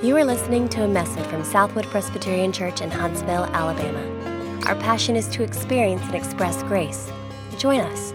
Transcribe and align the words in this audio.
You 0.00 0.16
are 0.16 0.24
listening 0.24 0.68
to 0.68 0.84
a 0.84 0.88
message 0.88 1.26
from 1.26 1.42
Southwood 1.42 1.84
Presbyterian 1.86 2.52
Church 2.52 2.80
in 2.80 2.88
Huntsville, 2.88 3.46
Alabama. 3.46 3.98
Our 4.66 4.76
passion 4.76 5.16
is 5.16 5.26
to 5.30 5.42
experience 5.42 6.02
and 6.02 6.14
express 6.14 6.62
grace. 6.62 7.10
Join 7.58 7.80
us. 7.80 8.12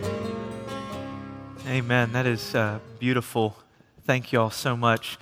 Amen. 1.67 2.13
That 2.13 2.25
is 2.25 2.55
uh, 2.55 2.79
beautiful. 2.99 3.57
Thank 4.05 4.31
you 4.31 4.39
all 4.39 4.49
so 4.49 4.77
much. 4.77 5.17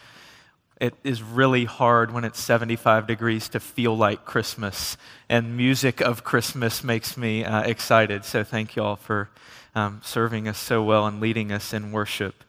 It 0.80 0.94
is 1.04 1.24
really 1.24 1.66
hard 1.66 2.14
when 2.14 2.24
it's 2.24 2.40
75 2.40 3.08
degrees 3.08 3.50
to 3.50 3.60
feel 3.60 3.98
like 3.98 4.24
Christmas, 4.24 4.98
and 5.28 5.58
music 5.58 6.00
of 6.00 6.24
Christmas 6.24 6.84
makes 6.84 7.18
me 7.18 7.44
uh, 7.44 7.64
excited. 7.64 8.24
So, 8.24 8.44
thank 8.44 8.76
you 8.76 8.84
all 8.84 8.98
for 8.98 9.32
um, 9.74 10.00
serving 10.04 10.48
us 10.48 10.60
so 10.60 10.84
well 10.84 11.08
and 11.08 11.20
leading 11.20 11.52
us 11.52 11.74
in 11.74 11.92
worship. 11.92 12.44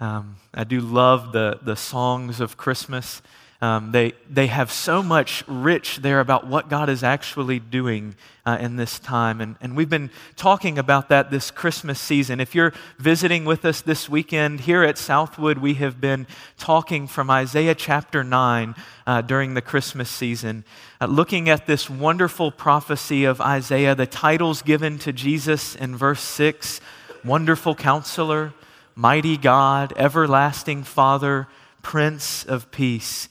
Um, 0.00 0.36
I 0.52 0.64
do 0.64 0.80
love 0.80 1.32
the, 1.32 1.58
the 1.62 1.76
songs 1.76 2.40
of 2.40 2.56
Christmas. 2.56 3.22
Um, 3.62 3.92
they, 3.92 4.14
they 4.28 4.48
have 4.48 4.72
so 4.72 5.04
much 5.04 5.44
rich 5.46 5.98
there 5.98 6.18
about 6.18 6.48
what 6.48 6.68
God 6.68 6.88
is 6.88 7.04
actually 7.04 7.60
doing 7.60 8.16
uh, 8.44 8.58
in 8.60 8.74
this 8.74 8.98
time. 8.98 9.40
And, 9.40 9.54
and 9.60 9.76
we've 9.76 9.88
been 9.88 10.10
talking 10.34 10.78
about 10.78 11.08
that 11.10 11.30
this 11.30 11.52
Christmas 11.52 12.00
season. 12.00 12.40
If 12.40 12.56
you're 12.56 12.72
visiting 12.98 13.44
with 13.44 13.64
us 13.64 13.80
this 13.80 14.08
weekend 14.08 14.62
here 14.62 14.82
at 14.82 14.98
Southwood, 14.98 15.58
we 15.58 15.74
have 15.74 16.00
been 16.00 16.26
talking 16.58 17.06
from 17.06 17.30
Isaiah 17.30 17.76
chapter 17.76 18.24
9 18.24 18.74
uh, 19.06 19.20
during 19.20 19.54
the 19.54 19.62
Christmas 19.62 20.10
season, 20.10 20.64
uh, 21.00 21.06
looking 21.06 21.48
at 21.48 21.68
this 21.68 21.88
wonderful 21.88 22.50
prophecy 22.50 23.24
of 23.24 23.40
Isaiah, 23.40 23.94
the 23.94 24.06
titles 24.06 24.62
given 24.62 24.98
to 24.98 25.12
Jesus 25.12 25.76
in 25.76 25.94
verse 25.94 26.22
6 26.22 26.80
Wonderful 27.24 27.76
Counselor 27.76 28.52
mighty 28.94 29.36
God, 29.36 29.92
everlasting 29.96 30.84
Father, 30.84 31.48
Prince 31.82 32.44
of 32.44 32.70
Peace. 32.70 33.28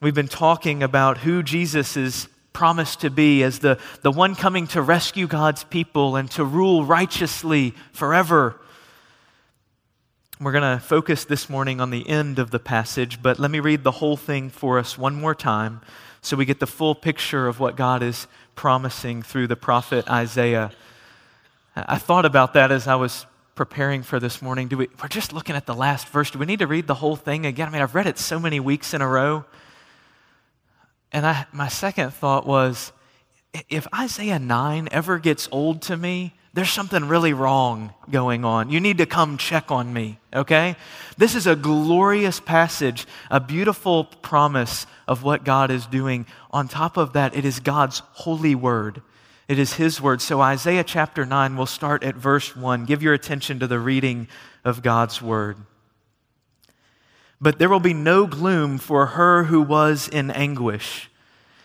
We've 0.00 0.14
been 0.14 0.28
talking 0.28 0.82
about 0.82 1.18
who 1.18 1.42
Jesus 1.42 1.96
is 1.96 2.28
promised 2.52 3.00
to 3.00 3.10
be 3.10 3.42
as 3.42 3.60
the, 3.60 3.78
the 4.02 4.10
one 4.10 4.34
coming 4.34 4.66
to 4.68 4.82
rescue 4.82 5.26
God's 5.26 5.64
people 5.64 6.16
and 6.16 6.30
to 6.32 6.44
rule 6.44 6.84
righteously 6.84 7.74
forever. 7.92 8.60
We're 10.40 10.52
going 10.52 10.78
to 10.78 10.84
focus 10.84 11.24
this 11.24 11.48
morning 11.48 11.80
on 11.80 11.90
the 11.90 12.08
end 12.08 12.38
of 12.38 12.50
the 12.50 12.58
passage, 12.58 13.22
but 13.22 13.38
let 13.38 13.50
me 13.50 13.60
read 13.60 13.84
the 13.84 13.92
whole 13.92 14.16
thing 14.16 14.50
for 14.50 14.78
us 14.78 14.98
one 14.98 15.14
more 15.14 15.34
time 15.34 15.80
so 16.20 16.36
we 16.36 16.44
get 16.44 16.60
the 16.60 16.66
full 16.66 16.94
picture 16.94 17.48
of 17.48 17.58
what 17.58 17.76
God 17.76 18.02
is 18.02 18.26
promising 18.54 19.22
through 19.22 19.48
the 19.48 19.56
prophet 19.56 20.08
Isaiah. 20.10 20.72
I 21.74 21.98
thought 21.98 22.24
about 22.24 22.54
that 22.54 22.70
as 22.70 22.86
I 22.86 22.96
was 22.96 23.26
preparing 23.64 24.02
for 24.02 24.18
this 24.18 24.42
morning, 24.42 24.66
do 24.66 24.76
we, 24.76 24.88
we're 25.00 25.06
just 25.06 25.32
looking 25.32 25.54
at 25.54 25.66
the 25.66 25.74
last 25.74 26.08
verse. 26.08 26.32
Do 26.32 26.40
we 26.40 26.46
need 26.46 26.58
to 26.58 26.66
read 26.66 26.88
the 26.88 26.94
whole 26.94 27.14
thing 27.14 27.46
again? 27.46 27.68
I 27.68 27.70
mean, 27.70 27.80
I've 27.80 27.94
read 27.94 28.08
it 28.08 28.18
so 28.18 28.40
many 28.40 28.58
weeks 28.58 28.92
in 28.92 29.00
a 29.00 29.06
row. 29.06 29.44
And 31.12 31.24
I, 31.24 31.46
my 31.52 31.68
second 31.68 32.12
thought 32.12 32.44
was 32.44 32.90
if 33.70 33.86
Isaiah 33.94 34.40
9 34.40 34.88
ever 34.90 35.20
gets 35.20 35.48
old 35.52 35.80
to 35.82 35.96
me, 35.96 36.34
there's 36.54 36.72
something 36.72 37.06
really 37.06 37.32
wrong 37.32 37.94
going 38.10 38.44
on. 38.44 38.68
You 38.68 38.80
need 38.80 38.98
to 38.98 39.06
come 39.06 39.38
check 39.38 39.70
on 39.70 39.92
me, 39.92 40.18
okay? 40.34 40.74
This 41.16 41.36
is 41.36 41.46
a 41.46 41.54
glorious 41.54 42.40
passage, 42.40 43.06
a 43.30 43.38
beautiful 43.38 44.06
promise 44.06 44.88
of 45.06 45.22
what 45.22 45.44
God 45.44 45.70
is 45.70 45.86
doing. 45.86 46.26
On 46.50 46.66
top 46.66 46.96
of 46.96 47.12
that, 47.12 47.36
it 47.36 47.44
is 47.44 47.60
God's 47.60 48.00
holy 48.10 48.56
word. 48.56 49.02
It 49.48 49.58
is 49.58 49.74
His 49.74 50.00
word. 50.00 50.20
So, 50.20 50.40
Isaiah 50.40 50.84
chapter 50.84 51.26
9, 51.26 51.56
we'll 51.56 51.66
start 51.66 52.04
at 52.04 52.14
verse 52.14 52.56
1. 52.56 52.84
Give 52.84 53.02
your 53.02 53.14
attention 53.14 53.58
to 53.58 53.66
the 53.66 53.80
reading 53.80 54.28
of 54.64 54.82
God's 54.82 55.20
word. 55.20 55.56
But 57.40 57.58
there 57.58 57.68
will 57.68 57.80
be 57.80 57.94
no 57.94 58.26
gloom 58.26 58.78
for 58.78 59.06
her 59.06 59.44
who 59.44 59.60
was 59.62 60.08
in 60.08 60.30
anguish. 60.30 61.10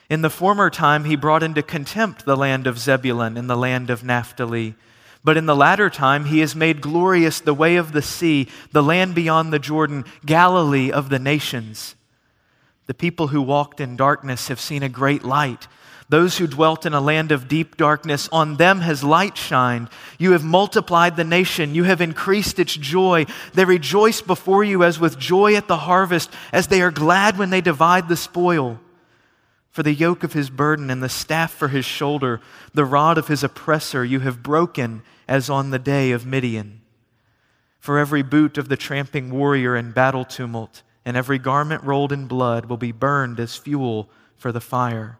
In 0.10 0.22
the 0.22 0.30
former 0.30 0.70
time, 0.70 1.04
he 1.04 1.16
brought 1.16 1.44
into 1.44 1.62
contempt 1.62 2.26
the 2.26 2.38
land 2.38 2.66
of 2.66 2.80
Zebulun 2.80 3.38
and 3.38 3.50
the 3.50 3.58
land 3.58 3.90
of 3.90 4.04
Naphtali. 4.04 4.76
But 5.24 5.38
in 5.38 5.46
the 5.46 5.56
latter 5.56 5.90
time, 5.90 6.26
he 6.26 6.40
has 6.40 6.56
made 6.56 6.82
glorious 6.82 7.42
the 7.42 7.54
way 7.54 7.76
of 7.76 7.92
the 7.92 8.02
sea, 8.02 8.48
the 8.72 8.82
land 8.82 9.14
beyond 9.14 9.52
the 9.52 9.60
Jordan, 9.60 10.06
Galilee 10.26 10.90
of 10.92 11.10
the 11.10 11.20
nations. 11.20 11.96
The 12.86 12.94
people 12.94 13.28
who 13.28 13.42
walked 13.42 13.82
in 13.82 13.98
darkness 13.98 14.48
have 14.48 14.62
seen 14.62 14.82
a 14.82 14.90
great 14.90 15.24
light. 15.24 15.68
Those 16.10 16.38
who 16.38 16.48
dwelt 16.48 16.86
in 16.86 16.94
a 16.94 17.02
land 17.02 17.34
of 17.34 17.50
deep 17.50 17.76
darkness, 17.76 18.30
on 18.32 18.56
them 18.56 18.80
has 18.80 19.04
light 19.04 19.38
shined. 19.38 19.90
You 20.18 20.32
have 20.32 20.44
multiplied 20.44 21.18
the 21.18 21.26
nation. 21.26 21.76
You 21.76 21.84
have 21.84 22.00
increased 22.00 22.60
its 22.60 22.74
joy. 22.76 23.26
They 23.54 23.66
rejoice 23.66 24.22
before 24.22 24.64
you 24.64 24.84
as 24.84 25.00
with 25.00 25.20
joy 25.20 25.56
at 25.56 25.68
the 25.68 25.78
harvest, 25.78 26.32
as 26.54 26.68
they 26.68 26.82
are 26.82 26.92
glad 26.92 27.38
when 27.38 27.50
they 27.50 27.60
divide 27.60 28.08
the 28.08 28.16
spoil. 28.16 28.80
For 29.70 29.84
the 29.84 29.94
yoke 29.94 30.24
of 30.24 30.32
his 30.32 30.50
burden 30.50 30.90
and 30.90 31.04
the 31.04 31.10
staff 31.10 31.52
for 31.52 31.68
his 31.68 31.86
shoulder, 31.86 32.40
the 32.74 32.86
rod 32.86 33.18
of 33.18 33.28
his 33.28 33.44
oppressor, 33.44 34.06
you 34.06 34.22
have 34.22 34.42
broken 34.42 35.04
as 35.28 35.50
on 35.50 35.72
the 35.72 35.80
day 35.80 36.12
of 36.12 36.26
Midian. 36.26 36.82
For 37.80 38.00
every 38.00 38.24
boot 38.24 38.58
of 38.58 38.70
the 38.70 38.78
tramping 38.78 39.30
warrior 39.30 39.76
in 39.76 39.92
battle 39.92 40.26
tumult, 40.26 40.84
and 41.04 41.18
every 41.18 41.38
garment 41.38 41.84
rolled 41.84 42.14
in 42.14 42.28
blood 42.28 42.66
will 42.66 42.78
be 42.78 42.94
burned 42.94 43.42
as 43.42 43.56
fuel 43.58 44.10
for 44.36 44.54
the 44.54 44.62
fire. 44.62 45.20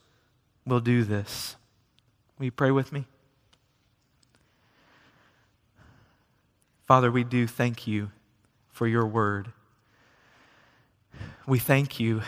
will 0.65 0.79
do 0.79 1.03
this. 1.03 1.55
Will 2.37 2.45
you 2.45 2.51
pray 2.51 2.71
with 2.71 2.91
me? 2.91 3.05
Father, 6.85 7.11
we 7.11 7.23
do 7.23 7.47
thank 7.47 7.87
you 7.87 8.11
for 8.69 8.87
your 8.87 9.05
word. 9.05 9.53
We 11.47 11.59
thank 11.59 11.99
you 11.99 12.21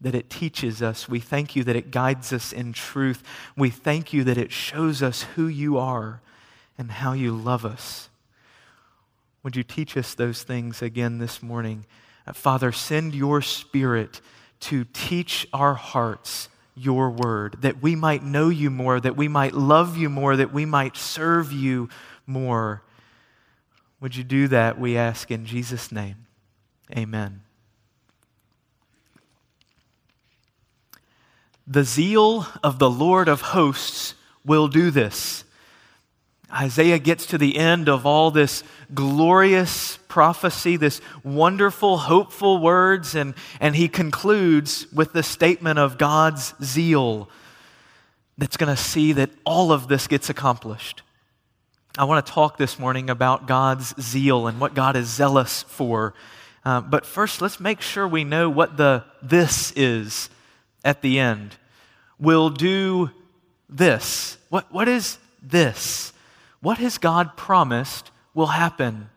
that 0.00 0.14
it 0.14 0.28
teaches 0.30 0.82
us. 0.82 1.08
We 1.08 1.20
thank 1.20 1.54
you 1.54 1.62
that 1.64 1.76
it 1.76 1.90
guides 1.90 2.32
us 2.32 2.52
in 2.52 2.72
truth. 2.72 3.22
We 3.56 3.70
thank 3.70 4.12
you 4.12 4.24
that 4.24 4.38
it 4.38 4.50
shows 4.50 5.02
us 5.02 5.22
who 5.34 5.46
you 5.46 5.78
are 5.78 6.20
and 6.76 6.90
how 6.90 7.12
you 7.12 7.32
love 7.32 7.64
us. 7.64 8.08
Would 9.42 9.56
you 9.56 9.62
teach 9.62 9.96
us 9.96 10.14
those 10.14 10.42
things 10.42 10.82
again 10.82 11.18
this 11.18 11.42
morning? 11.42 11.84
Father, 12.32 12.72
send 12.72 13.14
your 13.14 13.42
spirit 13.42 14.20
to 14.60 14.84
teach 14.84 15.46
our 15.52 15.74
hearts 15.74 16.48
your 16.74 17.10
word, 17.10 17.56
that 17.60 17.82
we 17.82 17.94
might 17.94 18.22
know 18.22 18.48
you 18.48 18.70
more, 18.70 18.98
that 19.00 19.16
we 19.16 19.28
might 19.28 19.52
love 19.52 19.96
you 19.96 20.08
more, 20.08 20.36
that 20.36 20.52
we 20.52 20.64
might 20.64 20.96
serve 20.96 21.52
you 21.52 21.88
more. 22.26 22.82
Would 24.00 24.16
you 24.16 24.24
do 24.24 24.48
that, 24.48 24.78
we 24.78 24.96
ask 24.96 25.30
in 25.30 25.44
Jesus' 25.44 25.92
name? 25.92 26.26
Amen. 26.96 27.42
The 31.66 31.84
zeal 31.84 32.46
of 32.62 32.78
the 32.78 32.90
Lord 32.90 33.28
of 33.28 33.40
hosts 33.40 34.14
will 34.44 34.68
do 34.68 34.90
this. 34.90 35.44
Isaiah 36.52 36.98
gets 36.98 37.26
to 37.26 37.38
the 37.38 37.56
end 37.56 37.88
of 37.88 38.04
all 38.04 38.30
this 38.30 38.62
glorious 38.92 39.98
prophecy, 40.08 40.76
this 40.76 41.00
wonderful, 41.24 41.96
hopeful 41.96 42.58
words, 42.58 43.14
and, 43.14 43.34
and 43.60 43.74
he 43.74 43.88
concludes 43.88 44.86
with 44.92 45.12
the 45.12 45.22
statement 45.22 45.78
of 45.78 45.96
God's 45.96 46.54
zeal 46.62 47.30
that's 48.36 48.56
going 48.56 48.74
to 48.74 48.82
see 48.82 49.12
that 49.14 49.30
all 49.44 49.72
of 49.72 49.88
this 49.88 50.06
gets 50.06 50.28
accomplished. 50.28 51.02
I 51.96 52.04
want 52.04 52.24
to 52.24 52.32
talk 52.32 52.56
this 52.56 52.78
morning 52.78 53.10
about 53.10 53.46
God's 53.46 53.94
zeal 54.00 54.46
and 54.46 54.60
what 54.60 54.74
God 54.74 54.96
is 54.96 55.08
zealous 55.08 55.62
for. 55.62 56.14
Uh, 56.64 56.80
but 56.80 57.04
first, 57.04 57.42
let's 57.42 57.60
make 57.60 57.80
sure 57.80 58.06
we 58.06 58.24
know 58.24 58.48
what 58.48 58.76
the 58.76 59.04
this 59.22 59.72
is 59.76 60.30
at 60.84 61.02
the 61.02 61.18
end. 61.18 61.56
We'll 62.18 62.50
do 62.50 63.10
this. 63.68 64.38
What, 64.48 64.72
what 64.72 64.88
is 64.88 65.18
this? 65.42 66.12
What 66.62 66.78
has 66.78 66.96
God 66.96 67.36
promised 67.36 68.10
will 68.34 68.46
happen? 68.46 69.10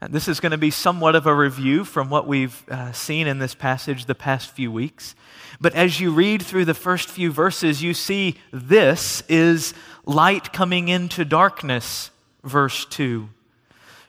And 0.00 0.12
this 0.12 0.28
is 0.28 0.40
going 0.40 0.52
to 0.52 0.58
be 0.58 0.70
somewhat 0.70 1.14
of 1.14 1.26
a 1.26 1.34
review 1.34 1.84
from 1.84 2.10
what 2.10 2.26
we've 2.26 2.68
uh, 2.68 2.92
seen 2.92 3.26
in 3.26 3.38
this 3.38 3.54
passage 3.54 4.06
the 4.06 4.14
past 4.14 4.50
few 4.50 4.72
weeks. 4.72 5.14
But 5.60 5.74
as 5.74 6.00
you 6.00 6.10
read 6.10 6.42
through 6.42 6.64
the 6.64 6.74
first 6.74 7.08
few 7.08 7.30
verses, 7.30 7.82
you 7.82 7.94
see 7.94 8.36
this 8.52 9.22
is 9.28 9.72
light 10.04 10.52
coming 10.52 10.88
into 10.88 11.24
darkness, 11.24 12.10
verse 12.42 12.84
2. 12.86 13.28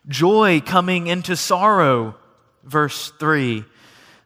Joy 0.07 0.61
coming 0.61 1.07
into 1.07 1.35
sorrow, 1.35 2.15
verse 2.63 3.11
3. 3.19 3.63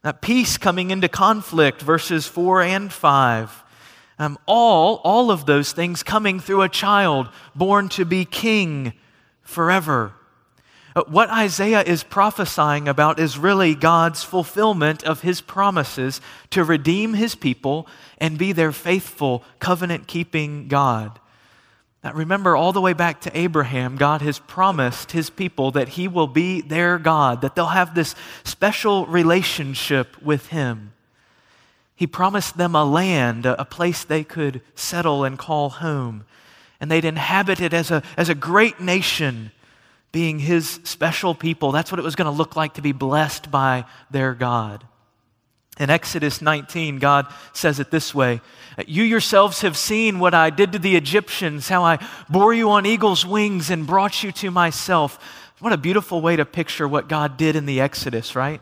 That 0.02 0.22
peace 0.22 0.58
coming 0.58 0.92
into 0.92 1.10
conflict, 1.10 1.82
verses 1.82 2.26
4 2.26 2.62
and 2.62 2.92
5. 2.92 3.64
Um, 4.20 4.38
all, 4.46 4.96
all 5.06 5.32
of 5.32 5.46
those 5.46 5.72
things 5.72 6.04
coming 6.04 6.42
through 6.42 6.62
a 6.62 6.70
child 6.70 7.30
born 7.56 7.88
to 7.90 8.04
be 8.04 8.26
king 8.26 8.94
forever. 9.42 10.14
Uh, 10.96 11.04
what 11.08 11.30
Isaiah 11.30 11.82
is 11.82 12.04
prophesying 12.04 12.90
about 12.90 13.18
is 13.18 13.38
really 13.38 13.76
God's 13.76 14.24
fulfillment 14.24 15.04
of 15.04 15.22
his 15.22 15.40
promises 15.40 16.20
to 16.50 16.66
redeem 16.66 17.14
his 17.14 17.36
people 17.36 17.88
and 18.18 18.38
be 18.38 18.52
their 18.52 18.74
faithful, 18.74 19.44
covenant 19.60 20.08
keeping 20.08 20.68
God. 20.68 21.18
Now, 22.04 22.14
remember, 22.14 22.56
all 22.56 22.74
the 22.74 22.82
way 22.82 22.94
back 22.94 23.22
to 23.22 23.38
Abraham, 23.38 23.96
God 23.96 24.22
has 24.22 24.40
promised 24.40 25.12
his 25.12 25.30
people 25.30 25.72
that 25.72 25.90
he 25.90 26.08
will 26.08 26.28
be 26.28 26.62
their 26.62 26.98
God, 26.98 27.42
that 27.42 27.56
they'll 27.56 27.68
have 27.68 27.94
this 27.94 28.16
special 28.44 29.06
relationship 29.06 30.22
with 30.22 30.48
him. 30.48 30.94
He 32.00 32.08
promised 32.08 32.56
them 32.56 32.76
a 32.76 32.86
land, 32.86 33.46
a 33.46 33.66
place 33.66 34.06
they 34.06 34.24
could 34.24 34.62
settle 34.74 35.26
and 35.26 35.38
call 35.38 35.70
home, 35.70 36.24
and 36.80 36.90
they'd 36.90 37.04
inhabit 37.04 37.60
it 37.60 37.74
as 37.74 37.92
a, 37.92 38.02
as 38.16 38.30
a 38.30 38.36
great 38.36 38.80
nation 38.80 39.52
being 40.14 40.40
his 40.40 40.80
special 40.86 41.36
people. 41.36 41.74
That's 41.74 41.92
what 41.92 42.00
it 42.00 42.06
was 42.06 42.16
going 42.16 42.32
to 42.32 42.38
look 42.38 42.56
like 42.56 42.76
to 42.76 42.82
be 42.82 42.94
blessed 42.94 43.52
by 43.52 43.84
their 44.10 44.34
God. 44.34 44.86
In 45.78 45.90
Exodus 45.90 46.42
19, 46.42 47.00
God 47.00 47.28
says 47.52 47.82
it 47.82 47.92
this 47.92 48.16
way 48.16 48.40
You 48.88 49.04
yourselves 49.04 49.60
have 49.60 49.76
seen 49.76 50.20
what 50.20 50.34
I 50.34 50.52
did 50.52 50.72
to 50.72 50.80
the 50.80 50.96
Egyptians, 50.96 51.68
how 51.68 51.84
I 51.84 52.00
bore 52.30 52.54
you 52.54 52.70
on 52.70 52.86
eagle's 52.86 53.26
wings 53.26 53.70
and 53.70 53.86
brought 53.86 54.24
you 54.24 54.32
to 54.32 54.52
myself. 54.52 55.20
What 55.60 55.74
a 55.74 55.78
beautiful 55.78 56.22
way 56.22 56.38
to 56.38 56.46
picture 56.46 56.88
what 56.88 57.10
God 57.10 57.36
did 57.36 57.58
in 57.58 57.66
the 57.66 57.82
Exodus, 57.82 58.38
right? 58.38 58.62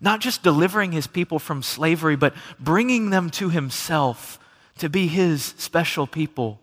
Not 0.00 0.20
just 0.20 0.42
delivering 0.42 0.92
his 0.92 1.06
people 1.06 1.38
from 1.38 1.62
slavery, 1.62 2.16
but 2.16 2.34
bringing 2.58 3.10
them 3.10 3.30
to 3.30 3.48
himself 3.48 4.38
to 4.78 4.88
be 4.88 5.06
his 5.06 5.54
special 5.56 6.06
people. 6.06 6.60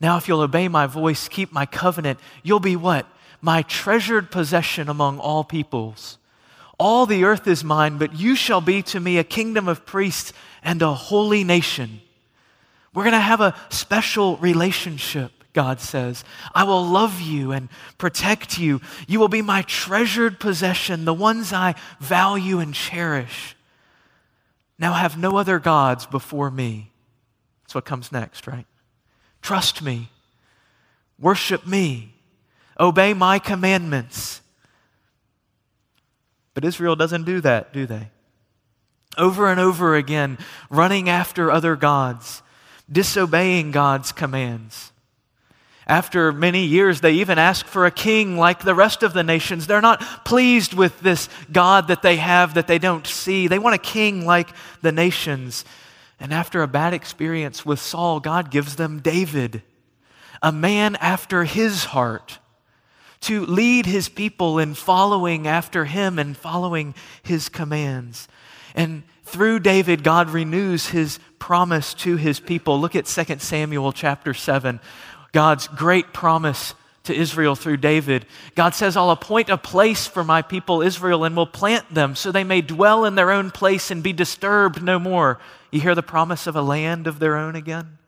Now, 0.00 0.16
if 0.16 0.28
you'll 0.28 0.40
obey 0.40 0.68
my 0.68 0.86
voice, 0.86 1.28
keep 1.28 1.52
my 1.52 1.66
covenant, 1.66 2.18
you'll 2.42 2.60
be 2.60 2.76
what? 2.76 3.06
My 3.40 3.62
treasured 3.62 4.30
possession 4.30 4.88
among 4.88 5.18
all 5.18 5.44
peoples. 5.44 6.18
All 6.78 7.06
the 7.06 7.24
earth 7.24 7.46
is 7.46 7.62
mine, 7.62 7.98
but 7.98 8.14
you 8.14 8.34
shall 8.34 8.60
be 8.60 8.82
to 8.82 9.00
me 9.00 9.18
a 9.18 9.24
kingdom 9.24 9.68
of 9.68 9.86
priests 9.86 10.32
and 10.62 10.82
a 10.82 10.94
holy 10.94 11.44
nation. 11.44 12.00
We're 12.92 13.04
going 13.04 13.12
to 13.12 13.20
have 13.20 13.40
a 13.40 13.54
special 13.70 14.36
relationship, 14.38 15.43
God 15.54 15.80
says. 15.80 16.24
I 16.54 16.64
will 16.64 16.84
love 16.84 17.20
you 17.20 17.52
and 17.52 17.68
protect 17.96 18.58
you. 18.58 18.80
You 19.06 19.20
will 19.20 19.28
be 19.28 19.40
my 19.40 19.62
treasured 19.62 20.38
possession, 20.38 21.04
the 21.04 21.14
ones 21.14 21.52
I 21.52 21.76
value 22.00 22.58
and 22.58 22.74
cherish. 22.74 23.56
Now 24.78 24.92
have 24.92 25.16
no 25.16 25.36
other 25.36 25.58
gods 25.58 26.04
before 26.04 26.50
me. 26.50 26.90
That's 27.62 27.74
what 27.74 27.84
comes 27.84 28.12
next, 28.12 28.46
right? 28.46 28.66
Trust 29.40 29.80
me. 29.80 30.10
Worship 31.18 31.66
me. 31.66 32.14
Obey 32.78 33.14
my 33.14 33.38
commandments. 33.38 34.42
But 36.54 36.64
Israel 36.64 36.96
doesn't 36.96 37.24
do 37.24 37.40
that, 37.40 37.72
do 37.72 37.86
they? 37.86 38.10
Over 39.16 39.48
and 39.48 39.60
over 39.60 39.94
again, 39.94 40.38
running 40.68 41.08
after 41.08 41.50
other 41.50 41.76
gods, 41.76 42.42
disobeying 42.90 43.70
God's 43.70 44.10
commands. 44.10 44.90
After 45.86 46.32
many 46.32 46.64
years, 46.64 47.00
they 47.00 47.12
even 47.12 47.38
ask 47.38 47.66
for 47.66 47.84
a 47.84 47.90
king 47.90 48.38
like 48.38 48.60
the 48.60 48.74
rest 48.74 49.02
of 49.02 49.12
the 49.12 49.22
nations. 49.22 49.66
They're 49.66 49.82
not 49.82 50.24
pleased 50.24 50.72
with 50.72 50.98
this 51.00 51.28
God 51.52 51.88
that 51.88 52.00
they 52.00 52.16
have 52.16 52.54
that 52.54 52.66
they 52.66 52.78
don't 52.78 53.06
see. 53.06 53.48
They 53.48 53.58
want 53.58 53.74
a 53.74 53.78
king 53.78 54.24
like 54.24 54.48
the 54.80 54.92
nations. 54.92 55.64
And 56.18 56.32
after 56.32 56.62
a 56.62 56.68
bad 56.68 56.94
experience 56.94 57.66
with 57.66 57.80
Saul, 57.80 58.20
God 58.20 58.50
gives 58.50 58.76
them 58.76 59.00
David, 59.00 59.62
a 60.42 60.52
man 60.52 60.96
after 60.96 61.44
his 61.44 61.84
heart, 61.86 62.38
to 63.22 63.44
lead 63.44 63.84
his 63.84 64.08
people 64.08 64.58
in 64.58 64.74
following 64.74 65.46
after 65.46 65.84
him 65.84 66.18
and 66.18 66.36
following 66.36 66.94
his 67.22 67.48
commands. 67.50 68.28
And 68.74 69.02
through 69.24 69.60
David, 69.60 70.02
God 70.02 70.30
renews 70.30 70.88
his 70.88 71.18
promise 71.38 71.94
to 71.94 72.16
his 72.16 72.40
people. 72.40 72.80
Look 72.80 72.94
at 72.96 73.06
2 73.06 73.38
Samuel 73.38 73.92
chapter 73.92 74.34
7, 74.34 74.80
God's 75.34 75.66
great 75.66 76.12
promise 76.12 76.74
to 77.02 77.14
Israel 77.14 77.56
through 77.56 77.78
David. 77.78 78.24
God 78.54 78.74
says, 78.74 78.96
I'll 78.96 79.10
appoint 79.10 79.50
a 79.50 79.58
place 79.58 80.06
for 80.06 80.22
my 80.22 80.42
people 80.42 80.80
Israel 80.80 81.24
and 81.24 81.36
will 81.36 81.46
plant 81.46 81.92
them 81.92 82.14
so 82.14 82.30
they 82.30 82.44
may 82.44 82.62
dwell 82.62 83.04
in 83.04 83.16
their 83.16 83.32
own 83.32 83.50
place 83.50 83.90
and 83.90 84.00
be 84.00 84.12
disturbed 84.12 84.82
no 84.82 84.98
more. 84.98 85.38
You 85.72 85.80
hear 85.80 85.96
the 85.96 86.02
promise 86.02 86.46
of 86.46 86.54
a 86.54 86.62
land 86.62 87.08
of 87.08 87.18
their 87.18 87.36
own 87.36 87.56
again? 87.56 87.98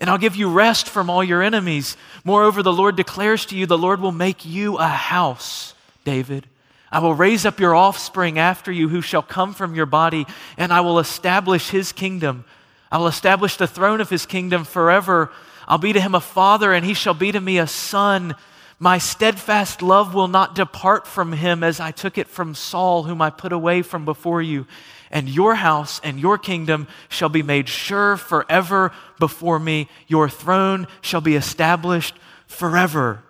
And 0.00 0.10
I'll 0.10 0.18
give 0.18 0.34
you 0.34 0.50
rest 0.50 0.88
from 0.88 1.08
all 1.08 1.22
your 1.22 1.40
enemies. 1.40 1.96
Moreover, 2.24 2.62
the 2.64 2.72
Lord 2.72 2.96
declares 2.96 3.46
to 3.46 3.56
you, 3.56 3.66
the 3.66 3.78
Lord 3.78 4.00
will 4.00 4.12
make 4.12 4.44
you 4.44 4.76
a 4.76 4.88
house, 4.88 5.74
David. 6.04 6.46
I 6.90 6.98
will 6.98 7.14
raise 7.14 7.46
up 7.46 7.60
your 7.60 7.76
offspring 7.76 8.40
after 8.40 8.72
you 8.72 8.88
who 8.88 9.02
shall 9.02 9.22
come 9.22 9.54
from 9.54 9.74
your 9.74 9.86
body, 9.86 10.26
and 10.56 10.72
I 10.72 10.80
will 10.80 10.98
establish 10.98 11.70
his 11.70 11.92
kingdom. 11.92 12.44
I 12.90 12.98
will 12.98 13.06
establish 13.06 13.56
the 13.56 13.66
throne 13.66 14.00
of 14.00 14.10
his 14.10 14.26
kingdom 14.26 14.64
forever. 14.64 15.30
I'll 15.68 15.78
be 15.78 15.92
to 15.92 16.00
him 16.00 16.14
a 16.14 16.20
father, 16.20 16.72
and 16.72 16.84
he 16.84 16.94
shall 16.94 17.14
be 17.14 17.30
to 17.30 17.40
me 17.40 17.58
a 17.58 17.66
son. 17.68 18.34
My 18.80 18.98
steadfast 18.98 19.82
love 19.82 20.14
will 20.14 20.26
not 20.26 20.54
depart 20.54 21.06
from 21.06 21.32
him 21.32 21.62
as 21.62 21.78
I 21.78 21.92
took 21.92 22.18
it 22.18 22.26
from 22.26 22.54
Saul, 22.54 23.04
whom 23.04 23.22
I 23.22 23.30
put 23.30 23.52
away 23.52 23.82
from 23.82 24.04
before 24.04 24.42
you 24.42 24.66
and 25.10 25.28
your 25.28 25.54
house 25.54 26.00
and 26.02 26.18
your 26.18 26.38
kingdom 26.38 26.86
shall 27.08 27.28
be 27.28 27.42
made 27.42 27.68
sure 27.68 28.16
forever 28.16 28.92
before 29.18 29.58
me. 29.58 29.88
Your 30.06 30.28
throne 30.28 30.86
shall 31.00 31.20
be 31.20 31.36
established 31.36 32.14
forever. 32.46 33.22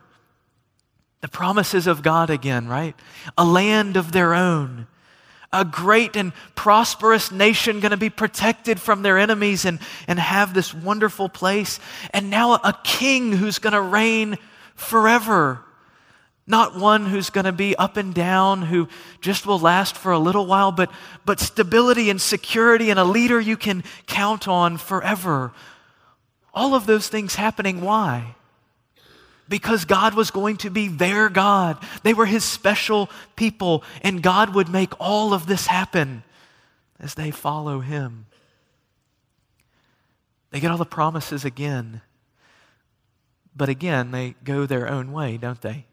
The 1.21 1.29
promises 1.29 1.87
of 1.87 2.03
God 2.03 2.31
again, 2.31 2.69
right? 2.69 2.95
A 3.37 3.45
land 3.45 3.97
of 3.97 4.13
their 4.13 4.35
own. 4.35 4.87
A 5.53 5.65
great 5.65 6.15
and 6.15 6.33
prosperous 6.55 7.33
nation 7.33 7.81
going 7.81 7.93
to 7.93 7.97
be 7.97 8.11
protected 8.11 8.81
from 8.81 9.03
their 9.03 9.19
enemies 9.19 9.65
and, 9.65 9.79
and 10.07 10.19
have 10.19 10.53
this 10.53 10.75
wonderful 10.75 11.29
place. 11.29 11.81
And 12.11 12.29
now 12.29 12.55
a 12.55 12.79
king 12.85 13.33
who's 13.33 13.59
going 13.59 13.73
to 13.73 13.81
reign 13.81 14.37
forever. 14.75 15.61
Not 16.47 16.77
one 16.77 17.07
who's 17.07 17.31
going 17.31 17.45
to 17.45 17.53
be 17.53 17.77
up 17.77 17.97
and 17.97 18.15
down, 18.15 18.63
who 18.63 18.89
just 19.21 19.47
will 19.47 19.59
last 19.59 19.97
for 19.97 20.13
a 20.13 20.19
little 20.19 20.47
while, 20.47 20.73
but, 20.73 20.91
but 21.27 21.41
stability 21.41 22.09
and 22.09 22.21
security 22.21 22.91
and 22.91 22.99
a 22.99 23.05
leader 23.05 23.39
you 23.39 23.57
can 23.57 23.85
count 24.07 24.49
on 24.49 24.79
forever. 24.79 25.53
All 26.55 26.75
of 26.75 26.87
those 26.87 27.09
things 27.09 27.35
happening. 27.35 27.83
Why? 27.83 28.35
Because 29.49 29.85
God 29.85 30.15
was 30.15 30.31
going 30.31 30.59
to 30.59 30.71
be 30.71 30.89
their 30.89 31.29
God. 31.29 31.83
They 32.03 32.15
were 32.15 32.27
His 32.27 32.45
special 32.45 33.11
people, 33.35 33.83
and 34.03 34.23
God 34.23 34.55
would 34.55 34.69
make 34.69 34.93
all 35.01 35.33
of 35.33 35.47
this 35.47 35.67
happen 35.67 36.23
as 37.01 37.15
they 37.15 37.31
follow 37.31 37.81
Him. 37.81 38.27
They 40.51 40.61
get 40.61 40.71
all 40.71 40.79
the 40.79 40.87
promises 40.87 41.45
again, 41.45 42.01
but 43.55 43.69
again, 43.69 44.11
they 44.13 44.35
go 44.45 44.67
their 44.67 44.89
own 44.89 45.13
way, 45.13 45.37
don't 45.37 45.61
they? 45.61 45.87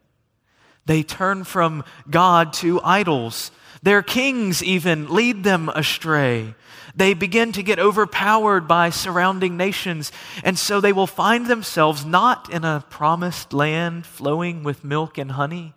They 0.86 1.02
turn 1.02 1.44
from 1.44 1.84
God 2.08 2.52
to 2.54 2.80
idols. 2.82 3.50
Their 3.82 4.02
kings 4.02 4.62
even 4.62 5.08
lead 5.08 5.44
them 5.44 5.68
astray. 5.68 6.54
They 6.94 7.12
begin 7.12 7.52
to 7.52 7.62
get 7.62 7.78
overpowered 7.78 8.66
by 8.66 8.88
surrounding 8.88 9.56
nations, 9.56 10.10
and 10.42 10.58
so 10.58 10.80
they 10.80 10.94
will 10.94 11.06
find 11.06 11.46
themselves 11.46 12.06
not 12.06 12.50
in 12.50 12.64
a 12.64 12.84
promised 12.88 13.52
land 13.52 14.06
flowing 14.06 14.64
with 14.64 14.82
milk 14.82 15.18
and 15.18 15.32
honey, 15.32 15.74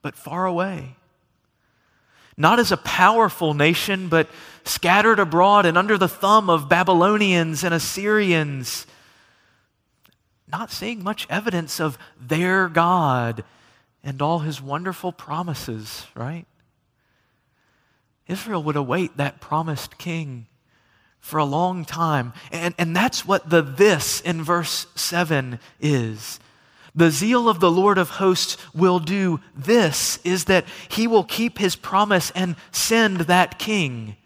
but 0.00 0.14
far 0.14 0.46
away. 0.46 0.94
Not 2.36 2.60
as 2.60 2.70
a 2.70 2.76
powerful 2.76 3.52
nation, 3.52 4.08
but 4.08 4.28
scattered 4.64 5.18
abroad 5.18 5.66
and 5.66 5.76
under 5.76 5.98
the 5.98 6.08
thumb 6.08 6.48
of 6.48 6.68
Babylonians 6.68 7.64
and 7.64 7.74
Assyrians, 7.74 8.86
not 10.46 10.70
seeing 10.70 11.02
much 11.02 11.26
evidence 11.28 11.80
of 11.80 11.98
their 12.20 12.68
God 12.68 13.42
and 14.04 14.22
all 14.22 14.40
his 14.40 14.62
wonderful 14.62 15.12
promises, 15.12 16.06
right? 16.14 16.46
Israel 18.28 18.62
would 18.62 18.76
await 18.76 19.16
that 19.16 19.40
promised 19.40 19.98
king 19.98 20.46
for 21.20 21.38
a 21.38 21.44
long 21.44 21.84
time. 21.84 22.32
And, 22.50 22.74
and 22.78 22.94
that's 22.94 23.26
what 23.26 23.48
the 23.48 23.62
this 23.62 24.20
in 24.20 24.42
verse 24.42 24.86
7 24.94 25.58
is. 25.80 26.40
The 26.94 27.10
zeal 27.10 27.48
of 27.48 27.60
the 27.60 27.70
Lord 27.70 27.96
of 27.96 28.10
hosts 28.10 28.58
will 28.74 28.98
do 28.98 29.40
this 29.56 30.18
is 30.24 30.44
that 30.44 30.66
he 30.90 31.06
will 31.06 31.24
keep 31.24 31.58
his 31.58 31.74
promise 31.74 32.30
and 32.34 32.56
send 32.70 33.20
that 33.22 33.58
king. 33.58 34.16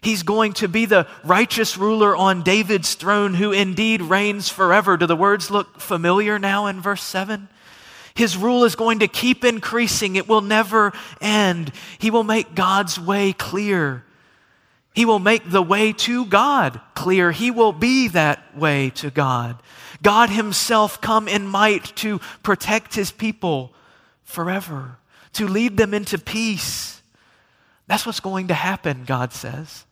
He's 0.00 0.22
going 0.22 0.52
to 0.54 0.68
be 0.68 0.84
the 0.84 1.08
righteous 1.24 1.78
ruler 1.78 2.14
on 2.14 2.42
David's 2.42 2.94
throne 2.94 3.34
who 3.34 3.52
indeed 3.52 4.02
reigns 4.02 4.50
forever. 4.50 4.96
Do 4.96 5.06
the 5.06 5.16
words 5.16 5.50
look 5.50 5.80
familiar 5.80 6.38
now 6.38 6.66
in 6.66 6.80
verse 6.80 7.02
7? 7.02 7.48
His 8.14 8.36
rule 8.36 8.64
is 8.64 8.76
going 8.76 9.00
to 9.00 9.08
keep 9.08 9.44
increasing, 9.44 10.16
it 10.16 10.28
will 10.28 10.40
never 10.40 10.92
end. 11.20 11.72
He 11.98 12.10
will 12.10 12.24
make 12.24 12.54
God's 12.54 12.98
way 12.98 13.32
clear. 13.32 14.04
He 14.94 15.04
will 15.04 15.18
make 15.18 15.50
the 15.50 15.62
way 15.62 15.92
to 15.92 16.24
God 16.24 16.80
clear. 16.94 17.32
He 17.32 17.50
will 17.50 17.72
be 17.72 18.06
that 18.08 18.56
way 18.56 18.90
to 18.90 19.10
God. 19.10 19.60
God 20.02 20.30
Himself 20.30 21.00
come 21.00 21.26
in 21.26 21.48
might 21.48 21.84
to 21.96 22.20
protect 22.44 22.94
His 22.94 23.10
people 23.10 23.72
forever, 24.22 24.98
to 25.32 25.48
lead 25.48 25.76
them 25.76 25.92
into 25.92 26.16
peace. 26.16 27.02
That's 27.88 28.06
what's 28.06 28.20
going 28.20 28.48
to 28.48 28.54
happen, 28.54 29.04
God 29.04 29.32
says. 29.32 29.84